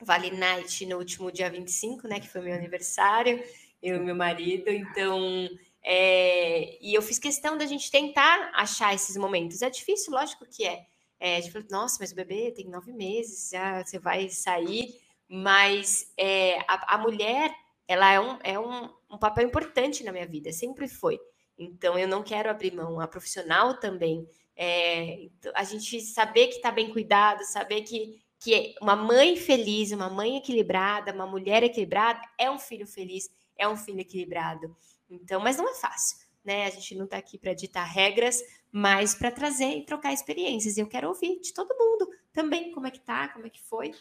Vale 0.01 0.31
Night 0.31 0.87
no 0.87 0.97
último 0.97 1.31
dia 1.31 1.51
25, 1.51 2.09
né, 2.09 2.19
que 2.19 2.29
foi 2.29 2.41
meu 2.41 2.55
aniversário, 2.55 3.45
eu 3.83 3.97
e 3.97 4.01
meu 4.01 4.15
marido, 4.15 4.71
então, 4.71 5.51
é, 5.85 6.79
e 6.81 6.95
eu 6.95 7.03
fiz 7.03 7.19
questão 7.19 7.59
da 7.59 7.67
gente 7.67 7.91
tentar 7.91 8.53
achar 8.55 8.95
esses 8.95 9.19
momentos. 9.19 9.61
É 9.61 9.69
difícil, 9.69 10.15
lógico 10.15 10.47
que 10.47 10.65
é. 10.67 10.87
é 11.21 11.37
a 11.37 11.41
gente 11.43 11.53
falou, 11.53 11.69
nossa, 11.71 11.99
mas 12.01 12.11
o 12.11 12.15
bebê 12.15 12.51
tem 12.53 12.71
nove 12.71 12.91
meses, 12.91 13.51
já 13.51 13.85
você 13.85 13.99
vai 13.99 14.31
sair, 14.31 14.99
mas 15.33 16.13
é, 16.19 16.59
a, 16.67 16.97
a, 16.97 16.99
mulher, 16.99 17.55
ela 17.87 18.13
é, 18.13 18.19
um, 18.19 18.39
é 18.43 18.59
um, 18.59 18.91
um 19.09 19.17
papel 19.17 19.47
importante 19.47 20.03
na 20.03 20.11
minha 20.11 20.27
vida, 20.27 20.53
sempre 20.53 20.89
foi. 20.89 21.21
Então, 21.57 21.97
eu 21.97 22.09
não 22.09 22.23
quero 22.23 22.51
abrir 22.51 22.75
mão. 22.75 23.01
A 23.01 23.07
profissional 23.07 23.79
também. 23.79 24.29
É, 24.57 25.29
a 25.55 25.63
gente 25.63 26.01
saber 26.01 26.49
que 26.49 26.57
está 26.57 26.73
bem 26.73 26.91
cuidado, 26.91 27.45
saber 27.45 27.83
que 27.83 28.21
que 28.41 28.75
uma 28.81 28.97
mãe 28.97 29.37
feliz, 29.37 29.93
uma 29.93 30.09
mãe 30.09 30.39
equilibrada, 30.39 31.13
uma 31.13 31.27
mulher 31.27 31.63
equilibrada 31.63 32.21
é 32.39 32.51
um 32.51 32.59
filho 32.59 32.87
feliz, 32.87 33.31
é 33.57 33.69
um 33.69 33.77
filho 33.77 34.01
equilibrado. 34.01 34.75
Então, 35.11 35.41
mas 35.41 35.59
não 35.59 35.69
é 35.69 35.75
fácil, 35.75 36.17
né? 36.43 36.65
A 36.65 36.71
gente 36.71 36.95
não 36.95 37.05
está 37.05 37.19
aqui 37.19 37.39
para 37.39 37.53
ditar 37.53 37.85
regras, 37.85 38.43
mas 38.73 39.15
para 39.15 39.31
trazer 39.31 39.77
e 39.77 39.85
trocar 39.85 40.15
experiências. 40.15 40.77
E 40.77 40.81
eu 40.81 40.87
quero 40.87 41.09
ouvir 41.09 41.39
de 41.41 41.53
todo 41.53 41.77
mundo 41.77 42.09
também 42.33 42.73
como 42.73 42.87
é 42.87 42.91
que 42.91 43.01
tá, 43.01 43.29
como 43.29 43.47
é 43.47 43.51
que 43.51 43.61
foi. 43.61 43.93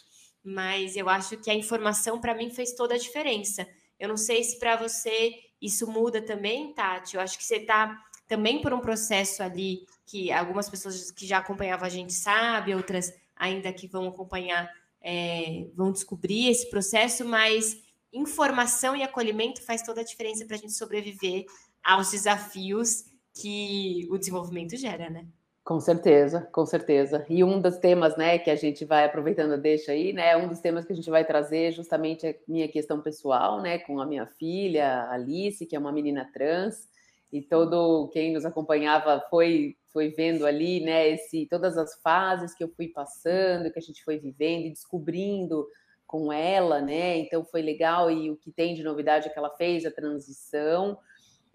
Mas 0.44 0.96
eu 0.96 1.10
acho 1.10 1.38
que 1.38 1.50
a 1.52 1.56
informação 1.56 2.20
para 2.20 2.36
mim 2.36 2.50
fez 2.50 2.74
toda 2.74 2.96
a 2.96 2.98
diferença. 2.98 3.68
Eu 4.00 4.08
não 4.08 4.18
sei 4.18 4.44
se 4.44 4.58
para 4.58 4.76
você 4.76 5.34
isso 5.62 5.90
muda 5.92 6.22
também, 6.22 6.74
Tati. 6.74 7.16
Eu 7.16 7.22
acho 7.22 7.38
que 7.38 7.44
você 7.44 7.58
está 7.58 8.00
também 8.28 8.62
por 8.62 8.72
um 8.74 8.80
processo 8.80 9.44
ali 9.44 9.86
que 10.06 10.32
algumas 10.32 10.70
pessoas 10.70 11.12
que 11.12 11.26
já 11.26 11.40
acompanhavam 11.40 11.86
a 11.86 11.90
gente 11.90 12.14
sabem, 12.14 12.76
outras 12.76 13.12
ainda 13.36 13.74
que 13.74 13.88
vão 13.88 14.08
acompanhar 14.08 14.70
é, 15.02 15.68
vão 15.76 15.92
descobrir 15.92 16.50
esse 16.50 16.70
processo, 16.70 17.26
mas 17.26 17.78
informação 18.12 18.96
e 18.96 19.04
acolhimento 19.04 19.62
faz 19.64 19.82
toda 19.82 20.02
a 20.02 20.04
diferença 20.04 20.46
para 20.46 20.56
a 20.56 20.60
gente 20.60 20.74
sobreviver 20.74 21.46
aos 21.84 22.12
desafios 22.12 23.06
que 23.34 24.08
o 24.10 24.18
desenvolvimento 24.18 24.76
gera, 24.76 25.10
né? 25.10 25.26
Com 25.66 25.80
certeza, 25.80 26.48
com 26.52 26.66
certeza. 26.66 27.26
E 27.30 27.44
um 27.44 27.62
dos 27.62 27.78
temas, 27.78 28.18
né, 28.18 28.40
que 28.40 28.50
a 28.50 28.56
gente 28.56 28.86
vai 28.86 29.06
aproveitando, 29.06 29.60
deixa 29.62 29.92
aí, 29.92 30.12
né, 30.14 30.36
um 30.36 30.48
dos 30.48 30.60
temas 30.60 30.86
que 30.86 30.94
a 30.94 30.96
gente 30.96 31.10
vai 31.10 31.24
trazer 31.26 31.72
justamente 31.74 32.26
é 32.26 32.40
minha 32.48 32.68
questão 32.68 33.00
pessoal, 33.02 33.62
né, 33.62 33.78
com 33.80 34.00
a 34.00 34.06
minha 34.06 34.26
filha, 34.26 35.08
Alice, 35.12 35.66
que 35.68 35.76
é 35.76 35.80
uma 35.80 35.92
menina 35.92 36.28
trans, 36.34 36.88
e 37.32 37.42
todo 37.42 38.10
quem 38.12 38.34
nos 38.34 38.46
acompanhava 38.46 39.24
foi 39.30 39.76
foi 39.92 40.10
vendo 40.10 40.46
ali, 40.46 40.82
né, 40.82 41.10
esse 41.10 41.48
todas 41.48 41.76
as 41.78 41.96
fases 42.02 42.54
que 42.54 42.64
eu 42.64 42.70
fui 42.70 42.88
passando, 42.88 43.72
que 43.72 43.80
a 43.80 43.82
gente 43.82 44.04
foi 44.04 44.18
vivendo 44.20 44.66
e 44.66 44.70
descobrindo 44.70 45.68
com 46.06 46.32
ela, 46.32 46.80
né? 46.82 47.18
Então 47.18 47.44
foi 47.44 47.62
legal 47.64 48.10
e 48.10 48.30
o 48.32 48.38
que 48.38 48.52
tem 48.52 48.74
de 48.76 48.84
novidade 48.84 49.28
é 49.28 49.32
que 49.32 49.38
ela 49.38 49.50
fez 49.58 49.86
a 49.86 49.92
transição 49.92 50.98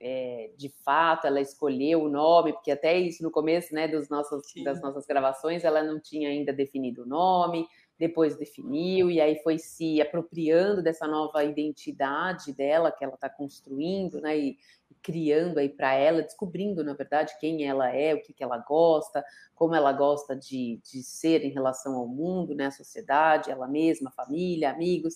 é, 0.07 0.51
de 0.59 0.69
fato, 0.85 1.27
ela 1.27 1.41
escolheu 1.41 2.03
o 2.03 2.11
nome, 2.11 2.53
porque 2.53 2.71
até 2.71 2.95
isso 2.99 3.23
no 3.23 3.31
começo 3.31 3.75
né, 3.75 3.89
dos 3.89 4.11
nossos, 4.11 4.43
das 4.63 4.79
nossas 4.83 5.07
gravações, 5.07 5.65
ela 5.65 5.83
não 5.83 5.99
tinha 5.99 6.29
ainda 6.29 6.53
definido 6.53 7.05
o 7.05 7.07
nome, 7.07 7.67
depois 7.99 8.37
definiu, 8.37 9.11
e 9.11 9.19
aí 9.19 9.37
foi 9.43 9.57
se 9.57 10.03
apropriando 10.03 10.83
dessa 10.83 11.07
nova 11.07 11.43
identidade 11.43 12.53
dela 12.53 12.93
que 12.93 13.03
ela 13.03 13.15
está 13.15 13.31
construindo, 13.31 14.21
né, 14.21 14.39
e, 14.39 14.59
e, 14.91 14.95
criando 15.03 15.57
aí 15.57 15.71
para 15.71 15.95
ela, 15.95 16.21
descobrindo, 16.21 16.85
na 16.85 16.93
verdade, 16.93 17.33
quem 17.41 17.65
ela 17.67 17.91
é, 17.91 18.13
o 18.13 18.21
que, 18.21 18.35
que 18.35 18.45
ela 18.45 18.59
gosta, 18.59 19.25
como 19.55 19.75
ela 19.75 19.91
gosta 19.91 20.37
de, 20.37 20.83
de 20.85 21.03
ser 21.03 21.43
em 21.47 21.51
relação 21.51 21.95
ao 21.95 22.07
mundo, 22.07 22.55
né, 22.55 22.67
a 22.67 22.71
sociedade, 22.71 23.51
ela 23.51 23.67
mesma, 23.67 24.11
família, 24.11 24.71
amigos, 24.71 25.15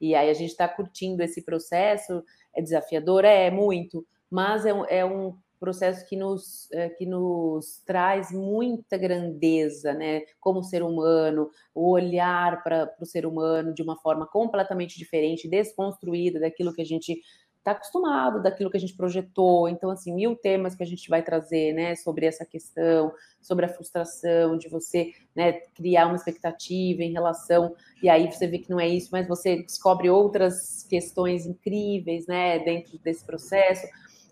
e 0.00 0.14
aí 0.14 0.30
a 0.30 0.34
gente 0.34 0.50
está 0.50 0.68
curtindo 0.68 1.24
esse 1.24 1.42
processo, 1.42 2.22
é 2.54 2.62
desafiador? 2.62 3.24
É, 3.24 3.46
é 3.46 3.50
muito, 3.50 4.06
mas 4.30 4.66
é, 4.66 4.70
é 4.90 5.04
um 5.04 5.36
processo 5.58 6.06
que 6.06 6.16
nos, 6.16 6.70
é, 6.72 6.88
que 6.88 7.04
nos 7.04 7.82
traz 7.84 8.30
muita 8.30 8.96
grandeza, 8.96 9.92
né? 9.92 10.22
Como 10.40 10.62
ser 10.62 10.82
humano, 10.82 11.50
o 11.74 11.90
olhar 11.90 12.62
para 12.62 12.94
o 13.00 13.06
ser 13.06 13.26
humano 13.26 13.74
de 13.74 13.82
uma 13.82 13.96
forma 13.96 14.26
completamente 14.26 14.96
diferente, 14.96 15.48
desconstruída 15.48 16.38
daquilo 16.40 16.72
que 16.72 16.82
a 16.82 16.86
gente 16.86 17.20
está 17.58 17.72
acostumado, 17.72 18.42
daquilo 18.42 18.70
que 18.70 18.76
a 18.76 18.80
gente 18.80 18.96
projetou. 18.96 19.68
Então, 19.68 19.90
assim, 19.90 20.14
mil 20.14 20.34
temas 20.36 20.74
que 20.74 20.82
a 20.82 20.86
gente 20.86 21.08
vai 21.08 21.22
trazer, 21.22 21.72
né, 21.74 21.94
sobre 21.96 22.24
essa 22.24 22.46
questão, 22.46 23.12
sobre 23.42 23.66
a 23.66 23.68
frustração 23.68 24.56
de 24.56 24.68
você, 24.68 25.12
né, 25.34 25.52
criar 25.74 26.06
uma 26.06 26.16
expectativa 26.16 27.02
em 27.02 27.12
relação, 27.12 27.74
e 28.02 28.08
aí 28.08 28.30
você 28.30 28.46
vê 28.46 28.58
que 28.58 28.70
não 28.70 28.80
é 28.80 28.88
isso, 28.88 29.08
mas 29.12 29.28
você 29.28 29.56
descobre 29.56 30.08
outras 30.08 30.84
questões 30.88 31.46
incríveis, 31.46 32.26
né, 32.26 32.58
dentro 32.60 32.98
desse 32.98 33.24
processo. 33.24 33.86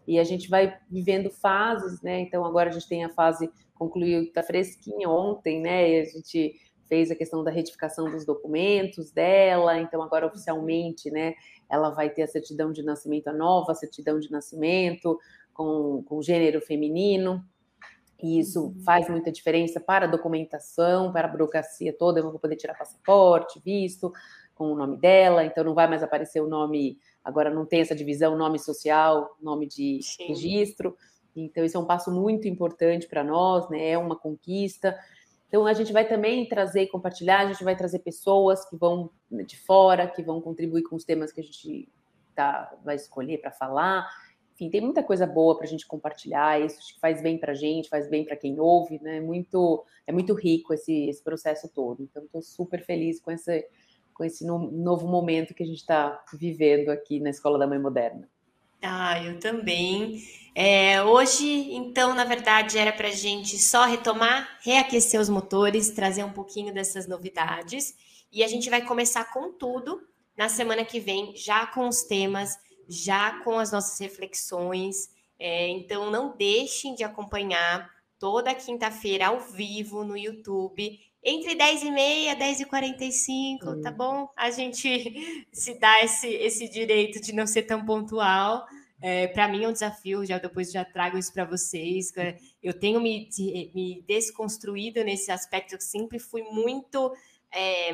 E 0.07 0.19
a 0.19 0.25
gente 0.25 0.49
vai 0.49 0.77
vivendo 0.91 1.31
fases, 1.31 2.01
né? 2.03 2.21
Então 2.21 2.45
agora 2.45 2.71
a 2.71 2.73
gente 2.73 2.89
tem 2.89 3.05
a 3.05 3.11
fase 3.11 3.51
concluiu, 3.75 4.33
tá 4.33 4.43
fresquinha 4.43 5.09
ontem, 5.09 5.61
né? 5.61 5.91
E 5.91 6.01
a 6.01 6.05
gente 6.05 6.55
fez 6.89 7.11
a 7.11 7.17
questão 7.17 7.43
da 7.45 7.51
retificação 7.51 8.11
dos 8.11 8.25
documentos 8.25 9.11
dela, 9.11 9.79
então 9.79 10.03
agora 10.03 10.27
oficialmente, 10.27 11.11
né, 11.11 11.35
ela 11.69 11.91
vai 11.91 12.11
ter 12.11 12.23
a 12.23 12.29
certidão 12.29 12.73
de 12.73 12.83
nascimento, 12.83 13.29
a 13.29 13.33
nova 13.33 13.75
certidão 13.75 14.19
de 14.19 14.31
nascimento 14.31 15.19
com, 15.53 16.03
com 16.05 16.23
gênero 16.23 16.61
feminino, 16.61 17.45
e 18.23 18.39
isso 18.39 18.67
uhum. 18.67 18.83
faz 18.85 19.09
muita 19.09 19.31
diferença 19.31 19.81
para 19.81 20.07
a 20.07 20.09
documentação, 20.09 21.13
para 21.13 21.29
a 21.29 21.31
burocracia 21.31 21.93
toda, 21.93 22.21
eu 22.21 22.31
vou 22.31 22.39
poder 22.39 22.57
tirar 22.57 22.75
passaporte, 22.75 23.61
visto, 23.65 24.13
com 24.57 24.73
o 24.73 24.77
nome 24.77 24.97
dela, 24.97 25.45
então 25.45 25.63
não 25.63 25.75
vai 25.75 25.87
mais 25.87 26.03
aparecer 26.03 26.41
o 26.41 26.49
nome, 26.49 26.99
agora 27.23 27.49
não 27.49 27.65
tem 27.65 27.83
essa 27.83 27.95
divisão, 27.95 28.37
nome 28.37 28.59
social, 28.59 29.37
nome 29.41 29.69
de 29.69 30.01
Sim. 30.03 30.27
registro, 30.27 30.97
então 31.37 31.65
isso 31.65 31.77
é 31.77 31.81
um 31.81 31.87
passo 31.87 32.11
muito 32.11 32.49
importante 32.49 33.07
para 33.07 33.23
nós, 33.23 33.69
né, 33.71 33.91
é 33.91 33.99
uma 33.99 34.17
conquista, 34.17 34.97
então, 35.49 35.65
a 35.65 35.73
gente 35.73 35.93
vai 35.93 36.07
também 36.07 36.47
trazer 36.49 36.83
e 36.83 36.89
compartilhar, 36.89 37.41
a 37.41 37.53
gente 37.53 37.63
vai 37.63 37.77
trazer 37.77 38.01
pessoas 38.01 38.69
que 38.69 38.77
vão 38.77 39.11
de 39.31 39.57
fora, 39.57 40.09
que 40.09 40.23
vão 40.23 40.41
contribuir 40.41 40.83
com 40.83 40.97
os 40.97 41.05
temas 41.05 41.33
que 41.33 41.41
a 41.41 41.45
gente 41.45 41.89
tá, 42.35 42.77
vai 42.85 42.97
escolher 42.97 43.39
para 43.39 43.53
falar. 43.53 44.09
Enfim, 44.55 44.71
tem 44.71 44.81
muita 44.81 45.03
coisa 45.03 45.27
boa 45.27 45.57
para 45.57 45.67
a 45.67 45.69
gente 45.69 45.87
compartilhar, 45.87 46.61
isso 46.61 46.79
faz 47.01 47.23
bem 47.23 47.39
para 47.39 47.53
a 47.53 47.55
gente, 47.55 47.89
faz 47.89 48.09
bem 48.09 48.25
para 48.25 48.37
quem 48.37 48.59
ouve, 48.59 48.99
né? 49.01 49.21
Muito, 49.21 49.85
é 50.07 50.13
muito 50.13 50.35
rico 50.35 50.75
esse, 50.75 51.09
esse 51.09 51.23
processo 51.23 51.69
todo. 51.69 52.03
Então, 52.03 52.25
estou 52.25 52.43
super 52.43 52.85
feliz 52.85 53.21
com 53.21 53.31
esse, 53.31 53.67
com 54.17 54.25
esse 54.25 54.45
novo 54.47 55.07
momento 55.07 55.55
que 55.55 55.63
a 55.63 55.67
gente 55.67 55.81
está 55.81 56.25
vivendo 56.33 56.89
aqui 56.89 57.21
na 57.21 57.29
Escola 57.29 57.59
da 57.59 57.67
Mãe 57.67 57.79
Moderna. 57.79 58.27
Ah, 58.83 59.23
eu 59.23 59.39
também. 59.39 60.23
É, 60.55 61.03
hoje, 61.03 61.75
então, 61.75 62.15
na 62.15 62.25
verdade, 62.25 62.79
era 62.79 62.93
para 62.93 63.09
a 63.09 63.13
gente 63.13 63.59
só 63.59 63.85
retomar, 63.85 64.59
reaquecer 64.63 65.21
os 65.21 65.29
motores, 65.29 65.91
trazer 65.91 66.25
um 66.25 66.33
pouquinho 66.33 66.73
dessas 66.73 67.07
novidades. 67.07 67.95
E 68.33 68.43
a 68.43 68.49
gente 68.49 68.71
vai 68.71 68.83
começar 68.83 69.33
com 69.33 69.53
tudo 69.53 70.01
na 70.37 70.49
semana 70.49 70.85
que 70.85 70.99
vem, 70.99 71.35
já 71.37 71.67
com 71.67 71.89
os 71.89 72.03
temas, 72.05 72.57
já 72.89 73.43
com 73.43 73.59
as 73.59 73.71
nossas 73.71 73.99
reflexões. 74.01 75.11
É, 75.39 75.69
então, 75.69 76.11
não 76.11 76.35
deixem 76.37 76.95
de 76.95 77.05
acompanhar 77.05 77.91
toda 78.19 78.55
quinta-feira 78.55 79.29
ao 79.29 79.41
vivo 79.41 80.05
no 80.05 80.17
YouTube 80.17 80.99
entre 81.29 81.57
10 81.57 81.83
e 81.83 81.91
meia, 81.91 82.37
10 82.37 82.61
e 82.61 82.65
45, 82.65 83.69
hum. 83.69 83.81
tá 83.81 83.91
bom? 83.91 84.31
A 84.37 84.49
gente 84.53 85.47
se 85.53 85.75
dá 85.75 86.01
esse, 86.05 86.29
esse 86.29 86.69
direito 86.69 87.21
de 87.21 87.33
não 87.33 87.49
ser 87.49 87.63
tão 87.63 87.85
pontual. 87.85 88.65
É, 89.03 89.27
para 89.27 89.49
mim 89.49 89.65
é 89.65 89.69
um 89.69 89.73
desafio, 89.73 90.25
já 90.25 90.39
depois 90.39 90.71
já 90.71 90.85
trago 90.85 91.19
isso 91.19 91.33
para 91.33 91.45
vocês. 91.45 92.13
Eu 92.63 92.73
tenho 92.73 93.01
me, 93.01 93.29
me 93.75 94.05
desconstruído 94.07 95.03
nesse 95.03 95.33
aspecto, 95.33 95.75
eu 95.75 95.81
sempre 95.81 96.21
fui 96.21 96.43
muito 96.43 97.13
é, 97.53 97.91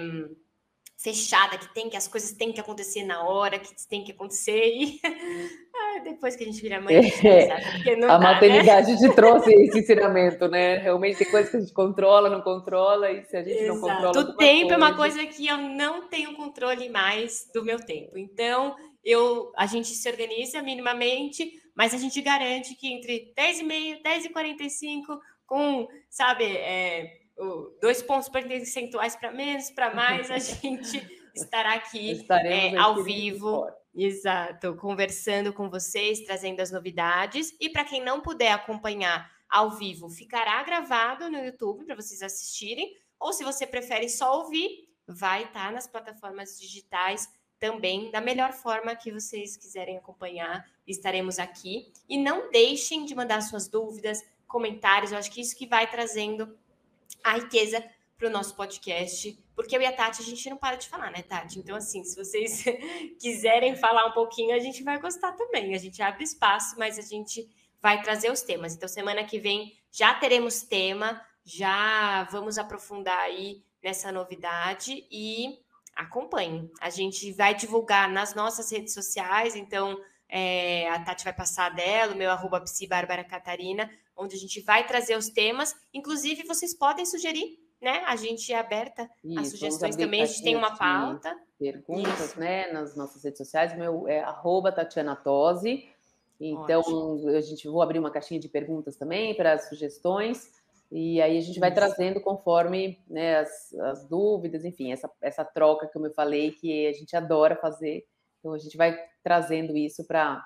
fechada, 0.98 1.58
que 1.58 1.72
tem 1.72 1.88
que 1.88 1.96
as 1.96 2.06
coisas 2.06 2.32
têm 2.32 2.52
que 2.52 2.60
acontecer 2.60 3.02
na 3.02 3.24
hora, 3.24 3.58
que 3.58 3.74
tem 3.88 4.04
que 4.04 4.12
acontecer, 4.12 4.74
e 4.76 5.00
depois 6.00 6.36
que 6.36 6.44
a 6.44 6.46
gente 6.46 6.60
vira 6.60 6.80
mãe, 6.80 6.96
a, 6.96 7.28
é, 7.28 7.52
a 7.52 7.56
dá, 8.00 8.18
né? 8.18 8.24
maternidade 8.24 8.92
né? 8.92 8.98
te 8.98 9.14
trouxe 9.14 9.52
esse 9.52 9.80
ensinamento, 9.80 10.48
né? 10.48 10.78
Realmente 10.78 11.18
tem 11.18 11.30
coisas 11.30 11.50
que 11.50 11.56
a 11.56 11.60
gente 11.60 11.72
controla, 11.72 12.28
não 12.28 12.40
controla, 12.40 13.10
e 13.10 13.24
se 13.24 13.36
a 13.36 13.42
gente 13.42 13.58
Exato. 13.58 13.74
não 13.74 13.80
controla. 13.80 14.18
O 14.18 14.36
tempo 14.36 14.68
coisa... 14.68 14.74
é 14.74 14.76
uma 14.76 14.96
coisa 14.96 15.26
que 15.26 15.46
eu 15.46 15.58
não 15.58 16.08
tenho 16.08 16.34
controle 16.34 16.88
mais 16.88 17.50
do 17.54 17.64
meu 17.64 17.78
tempo. 17.78 18.18
Então, 18.18 18.74
eu, 19.04 19.52
a 19.56 19.66
gente 19.66 19.88
se 19.88 20.08
organiza 20.08 20.62
minimamente, 20.62 21.50
mas 21.74 21.94
a 21.94 21.98
gente 21.98 22.20
garante 22.20 22.74
que 22.74 22.92
entre 22.92 23.32
10 23.36 23.60
e 23.60 23.64
meia, 23.64 24.00
10 24.02 24.26
e 24.26 24.28
45, 24.28 25.20
com, 25.46 25.88
sabe, 26.08 26.44
é, 26.44 27.22
dois 27.80 28.02
pontos 28.02 28.28
percentuais 28.28 29.16
para 29.16 29.32
menos, 29.32 29.70
para 29.70 29.94
mais, 29.94 30.30
a 30.30 30.38
gente 30.38 31.02
estará 31.34 31.74
aqui 31.74 32.24
é, 32.30 32.76
ao 32.76 33.02
vivo. 33.02 33.66
Exato, 33.94 34.74
conversando 34.76 35.52
com 35.52 35.68
vocês, 35.68 36.20
trazendo 36.20 36.60
as 36.60 36.70
novidades. 36.70 37.54
E 37.60 37.68
para 37.68 37.84
quem 37.84 38.02
não 38.02 38.20
puder 38.20 38.52
acompanhar 38.52 39.30
ao 39.48 39.72
vivo, 39.72 40.08
ficará 40.08 40.62
gravado 40.62 41.30
no 41.30 41.38
YouTube 41.38 41.84
para 41.84 41.94
vocês 41.94 42.22
assistirem. 42.22 42.96
Ou 43.20 43.32
se 43.32 43.44
você 43.44 43.66
prefere 43.66 44.08
só 44.08 44.38
ouvir, 44.38 44.88
vai 45.06 45.44
estar 45.44 45.66
tá 45.66 45.70
nas 45.70 45.86
plataformas 45.86 46.58
digitais 46.58 47.28
também, 47.58 48.10
da 48.10 48.20
melhor 48.20 48.52
forma 48.52 48.96
que 48.96 49.12
vocês 49.12 49.56
quiserem 49.56 49.98
acompanhar. 49.98 50.66
Estaremos 50.86 51.38
aqui. 51.38 51.92
E 52.08 52.16
não 52.16 52.50
deixem 52.50 53.04
de 53.04 53.14
mandar 53.14 53.42
suas 53.42 53.68
dúvidas, 53.68 54.20
comentários. 54.48 55.12
Eu 55.12 55.18
acho 55.18 55.30
que 55.30 55.40
isso 55.40 55.56
que 55.56 55.66
vai 55.66 55.88
trazendo 55.88 56.58
a 57.22 57.34
riqueza 57.34 57.84
para 58.22 58.28
o 58.28 58.32
nosso 58.32 58.54
podcast, 58.54 59.36
porque 59.52 59.76
eu 59.76 59.82
e 59.82 59.84
a 59.84 59.90
Tati, 59.90 60.22
a 60.22 60.24
gente 60.24 60.48
não 60.48 60.56
para 60.56 60.76
de 60.76 60.88
falar, 60.88 61.10
né, 61.10 61.22
Tati? 61.22 61.58
Então, 61.58 61.74
assim, 61.74 62.04
se 62.04 62.14
vocês 62.14 62.62
quiserem 63.20 63.74
falar 63.74 64.06
um 64.06 64.12
pouquinho, 64.12 64.54
a 64.54 64.60
gente 64.60 64.84
vai 64.84 65.00
gostar 65.00 65.32
também. 65.32 65.74
A 65.74 65.78
gente 65.78 66.00
abre 66.00 66.22
espaço, 66.22 66.76
mas 66.78 67.00
a 67.00 67.02
gente 67.02 67.50
vai 67.80 68.00
trazer 68.00 68.30
os 68.30 68.40
temas. 68.40 68.76
Então, 68.76 68.88
semana 68.88 69.24
que 69.24 69.40
vem 69.40 69.76
já 69.90 70.14
teremos 70.14 70.62
tema, 70.62 71.20
já 71.44 72.22
vamos 72.30 72.58
aprofundar 72.58 73.18
aí 73.18 73.64
nessa 73.82 74.12
novidade 74.12 75.04
e 75.10 75.58
acompanhem. 75.96 76.70
A 76.80 76.90
gente 76.90 77.32
vai 77.32 77.56
divulgar 77.56 78.08
nas 78.08 78.36
nossas 78.36 78.70
redes 78.70 78.94
sociais, 78.94 79.56
então 79.56 80.00
é, 80.28 80.88
a 80.90 81.00
Tati 81.00 81.24
vai 81.24 81.32
passar 81.34 81.70
dela, 81.70 82.14
o 82.14 82.16
meu 82.16 82.30
arroba 82.30 82.60
psi 82.60 82.86
Bárbara 82.86 83.24
Catarina, 83.24 83.90
onde 84.16 84.36
a 84.36 84.38
gente 84.38 84.60
vai 84.60 84.86
trazer 84.86 85.18
os 85.18 85.28
temas. 85.28 85.74
Inclusive, 85.92 86.44
vocês 86.44 86.72
podem 86.72 87.04
sugerir, 87.04 87.58
né? 87.82 88.04
A 88.06 88.14
gente 88.14 88.52
é 88.52 88.58
aberta 88.58 89.10
Isso, 89.24 89.40
a 89.40 89.44
sugestões 89.44 89.96
também, 89.96 90.22
a 90.22 90.26
gente 90.26 90.42
tem 90.42 90.54
uma 90.54 90.76
pauta. 90.76 91.36
Perguntas, 91.58 92.30
Isso. 92.30 92.40
né, 92.40 92.72
nas 92.72 92.96
nossas 92.96 93.24
redes 93.24 93.38
sociais. 93.38 93.76
Meu 93.76 94.06
é 94.06 94.20
arroba 94.20 94.70
Tatiana 94.70 95.16
Tosi. 95.16 95.88
Então, 96.40 96.80
Ótimo. 96.80 97.28
a 97.28 97.40
gente 97.40 97.68
vou 97.68 97.82
abrir 97.82 97.98
uma 97.98 98.10
caixinha 98.10 98.40
de 98.40 98.48
perguntas 98.48 98.96
também 98.96 99.34
para 99.34 99.58
sugestões. 99.58 100.50
E 100.90 101.20
aí 101.20 101.38
a 101.38 101.40
gente 101.40 101.58
vai 101.58 101.70
Isso. 101.70 101.76
trazendo 101.76 102.20
conforme 102.20 103.00
né, 103.08 103.38
as, 103.38 103.72
as, 103.74 104.06
dúvidas, 104.06 104.64
enfim, 104.64 104.92
essa, 104.92 105.10
essa 105.20 105.44
troca, 105.44 105.88
como 105.88 106.06
eu 106.06 106.12
falei, 106.12 106.52
que 106.52 106.86
a 106.86 106.92
gente 106.92 107.16
adora 107.16 107.56
fazer. 107.56 108.06
Então 108.38 108.52
a 108.52 108.58
gente 108.58 108.76
vai 108.76 108.96
trazendo 109.22 109.76
isso 109.76 110.06
para 110.06 110.44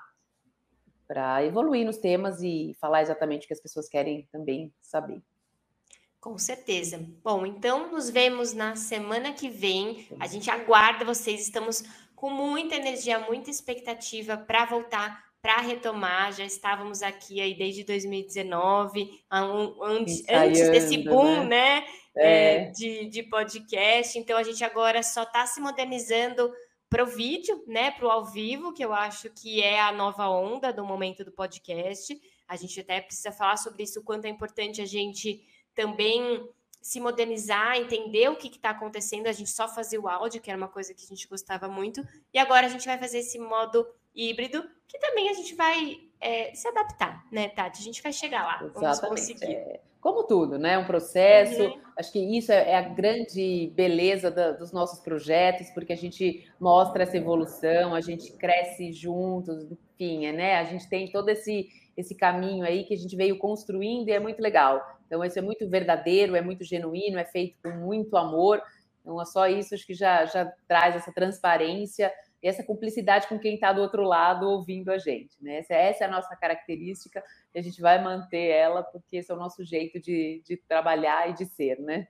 para 1.08 1.44
evoluir 1.44 1.86
nos 1.86 1.98
temas 1.98 2.42
e 2.42 2.76
falar 2.80 3.00
exatamente 3.00 3.44
o 3.44 3.46
que 3.46 3.52
as 3.52 3.60
pessoas 3.60 3.88
querem 3.88 4.28
também 4.32 4.74
saber. 4.82 5.22
Com 6.26 6.36
certeza. 6.38 6.98
Bom, 7.22 7.46
então 7.46 7.92
nos 7.92 8.10
vemos 8.10 8.52
na 8.52 8.74
semana 8.74 9.32
que 9.32 9.48
vem. 9.48 10.08
A 10.18 10.26
gente 10.26 10.50
aguarda 10.50 11.04
vocês. 11.04 11.40
Estamos 11.40 11.84
com 12.16 12.28
muita 12.28 12.74
energia, 12.74 13.20
muita 13.20 13.48
expectativa 13.48 14.36
para 14.36 14.64
voltar 14.64 15.24
para 15.40 15.58
retomar, 15.58 16.32
já 16.32 16.44
estávamos 16.44 17.00
aqui 17.00 17.40
aí 17.40 17.54
desde 17.56 17.84
2019, 17.84 19.08
antes, 19.30 20.24
antes 20.28 20.70
desse 20.70 20.98
boom, 20.98 21.44
né, 21.44 21.46
né 21.46 21.84
é. 22.16 22.54
É, 22.54 22.70
de, 22.72 23.08
de 23.08 23.22
podcast. 23.22 24.18
Então 24.18 24.36
a 24.36 24.42
gente 24.42 24.64
agora 24.64 25.04
só 25.04 25.22
está 25.22 25.46
se 25.46 25.60
modernizando 25.60 26.52
para 26.90 27.04
o 27.04 27.06
vídeo, 27.06 27.62
né, 27.68 27.92
para 27.92 28.04
o 28.04 28.10
ao 28.10 28.24
vivo, 28.24 28.72
que 28.72 28.84
eu 28.84 28.92
acho 28.92 29.30
que 29.30 29.62
é 29.62 29.80
a 29.80 29.92
nova 29.92 30.28
onda 30.28 30.72
do 30.72 30.84
momento 30.84 31.24
do 31.24 31.30
podcast. 31.30 32.20
A 32.48 32.56
gente 32.56 32.80
até 32.80 33.00
precisa 33.00 33.30
falar 33.30 33.56
sobre 33.56 33.84
isso, 33.84 34.00
o 34.00 34.02
quanto 34.02 34.24
é 34.24 34.28
importante 34.28 34.82
a 34.82 34.86
gente 34.86 35.46
também 35.76 36.48
se 36.82 36.98
modernizar, 37.00 37.76
entender 37.76 38.28
o 38.28 38.36
que 38.36 38.48
está 38.48 38.70
acontecendo. 38.70 39.26
A 39.26 39.32
gente 39.32 39.50
só 39.50 39.68
fazia 39.68 40.00
o 40.00 40.08
áudio, 40.08 40.40
que 40.40 40.50
era 40.50 40.56
uma 40.56 40.68
coisa 40.68 40.94
que 40.94 41.04
a 41.04 41.08
gente 41.08 41.28
gostava 41.28 41.68
muito, 41.68 42.00
e 42.32 42.38
agora 42.38 42.66
a 42.66 42.68
gente 42.68 42.86
vai 42.86 42.98
fazer 42.98 43.18
esse 43.18 43.38
modo 43.38 43.86
híbrido, 44.14 44.64
que 44.88 44.98
também 44.98 45.28
a 45.28 45.34
gente 45.34 45.54
vai 45.54 45.98
é, 46.20 46.54
se 46.54 46.66
adaptar, 46.66 47.24
né, 47.30 47.48
Tati? 47.48 47.80
A 47.80 47.84
gente 47.84 48.02
vai 48.02 48.12
chegar 48.12 48.44
lá. 48.44 48.54
Exatamente. 48.64 49.00
Vamos 49.00 49.00
conseguir. 49.00 49.52
É, 49.52 49.80
como 50.00 50.22
tudo, 50.22 50.58
né? 50.58 50.78
Um 50.78 50.86
processo. 50.86 51.64
Uhum. 51.64 51.80
Acho 51.98 52.12
que 52.12 52.20
isso 52.20 52.52
é, 52.52 52.70
é 52.70 52.76
a 52.76 52.82
grande 52.82 53.72
beleza 53.74 54.30
da, 54.30 54.52
dos 54.52 54.70
nossos 54.70 55.00
projetos, 55.00 55.68
porque 55.70 55.92
a 55.92 55.96
gente 55.96 56.48
mostra 56.60 57.02
essa 57.02 57.16
evolução, 57.16 57.94
a 57.94 58.00
gente 58.00 58.32
cresce 58.34 58.92
juntos, 58.92 59.66
enfim, 59.72 60.26
é, 60.26 60.32
né? 60.32 60.58
A 60.58 60.64
gente 60.64 60.88
tem 60.88 61.10
todo 61.10 61.28
esse, 61.28 61.68
esse 61.96 62.14
caminho 62.14 62.64
aí 62.64 62.84
que 62.84 62.94
a 62.94 62.96
gente 62.96 63.16
veio 63.16 63.38
construindo 63.38 64.08
e 64.08 64.12
é 64.12 64.20
muito 64.20 64.40
legal. 64.40 64.80
Então, 65.06 65.24
isso 65.24 65.38
é 65.38 65.42
muito 65.42 65.68
verdadeiro, 65.68 66.36
é 66.36 66.40
muito 66.40 66.64
genuíno, 66.64 67.18
é 67.18 67.24
feito 67.24 67.56
com 67.62 67.70
muito 67.70 68.16
amor. 68.16 68.60
Então, 69.00 69.20
é 69.20 69.24
só 69.24 69.46
isso 69.46 69.74
acho 69.74 69.86
que 69.86 69.94
já, 69.94 70.26
já 70.26 70.52
traz 70.66 70.96
essa 70.96 71.12
transparência 71.12 72.12
e 72.42 72.48
essa 72.48 72.62
cumplicidade 72.62 73.26
com 73.28 73.38
quem 73.38 73.54
está 73.54 73.72
do 73.72 73.80
outro 73.80 74.02
lado 74.02 74.46
ouvindo 74.46 74.90
a 74.90 74.98
gente. 74.98 75.34
Né? 75.40 75.58
Essa, 75.58 75.74
essa, 75.74 76.04
é 76.04 76.06
a 76.06 76.10
nossa 76.10 76.36
característica 76.36 77.22
e 77.54 77.58
a 77.58 77.62
gente 77.62 77.80
vai 77.80 78.02
manter 78.02 78.48
ela 78.48 78.82
porque 78.82 79.16
esse 79.16 79.30
é 79.30 79.34
o 79.34 79.38
nosso 79.38 79.64
jeito 79.64 80.00
de, 80.00 80.42
de 80.44 80.56
trabalhar 80.56 81.30
e 81.30 81.34
de 81.34 81.46
ser, 81.46 81.78
né? 81.80 82.08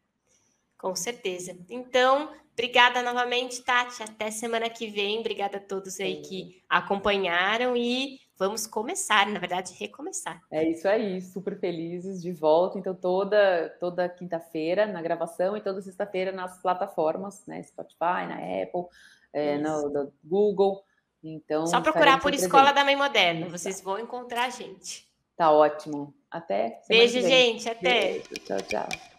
Com 0.78 0.94
certeza. 0.94 1.56
Então, 1.70 2.30
obrigada 2.52 3.02
novamente, 3.02 3.62
Tati. 3.62 4.02
Até 4.02 4.30
semana 4.30 4.68
que 4.68 4.88
vem. 4.88 5.20
Obrigada 5.20 5.56
a 5.56 5.60
todos 5.60 5.98
aí 6.00 6.20
que 6.20 6.62
acompanharam 6.68 7.74
e 7.74 8.18
vamos 8.38 8.66
começar, 8.66 9.26
na 9.26 9.38
verdade, 9.38 9.74
recomeçar. 9.78 10.42
É 10.50 10.62
isso 10.68 10.86
aí, 10.88 11.20
super 11.20 11.58
felizes 11.58 12.22
de 12.22 12.32
volta. 12.32 12.78
Então, 12.78 12.94
toda 12.94 13.68
toda 13.80 14.08
quinta-feira 14.08 14.86
na 14.86 15.02
gravação 15.02 15.56
e 15.56 15.60
toda 15.60 15.80
sexta-feira 15.80 16.32
nas 16.32 16.60
plataformas, 16.60 17.44
né? 17.46 17.62
Spotify, 17.62 18.26
na 18.28 18.36
Apple, 18.62 18.86
é, 19.32 19.58
no, 19.58 19.88
no, 19.88 20.12
Google. 20.22 20.84
Então, 21.22 21.66
Só 21.66 21.80
procurar 21.80 22.20
por 22.20 22.32
Escola 22.34 22.72
da 22.72 22.84
Mãe 22.84 22.96
Moderna, 22.96 23.48
vocês 23.48 23.80
vão 23.80 23.98
encontrar 23.98 24.44
a 24.44 24.50
gente. 24.50 25.08
Tá 25.36 25.50
ótimo. 25.50 26.14
Até. 26.30 26.80
Beijo, 26.88 27.20
gente. 27.20 27.68
Até. 27.68 28.12
Beijo, 28.12 28.34
tchau, 28.44 28.58
tchau. 28.62 29.15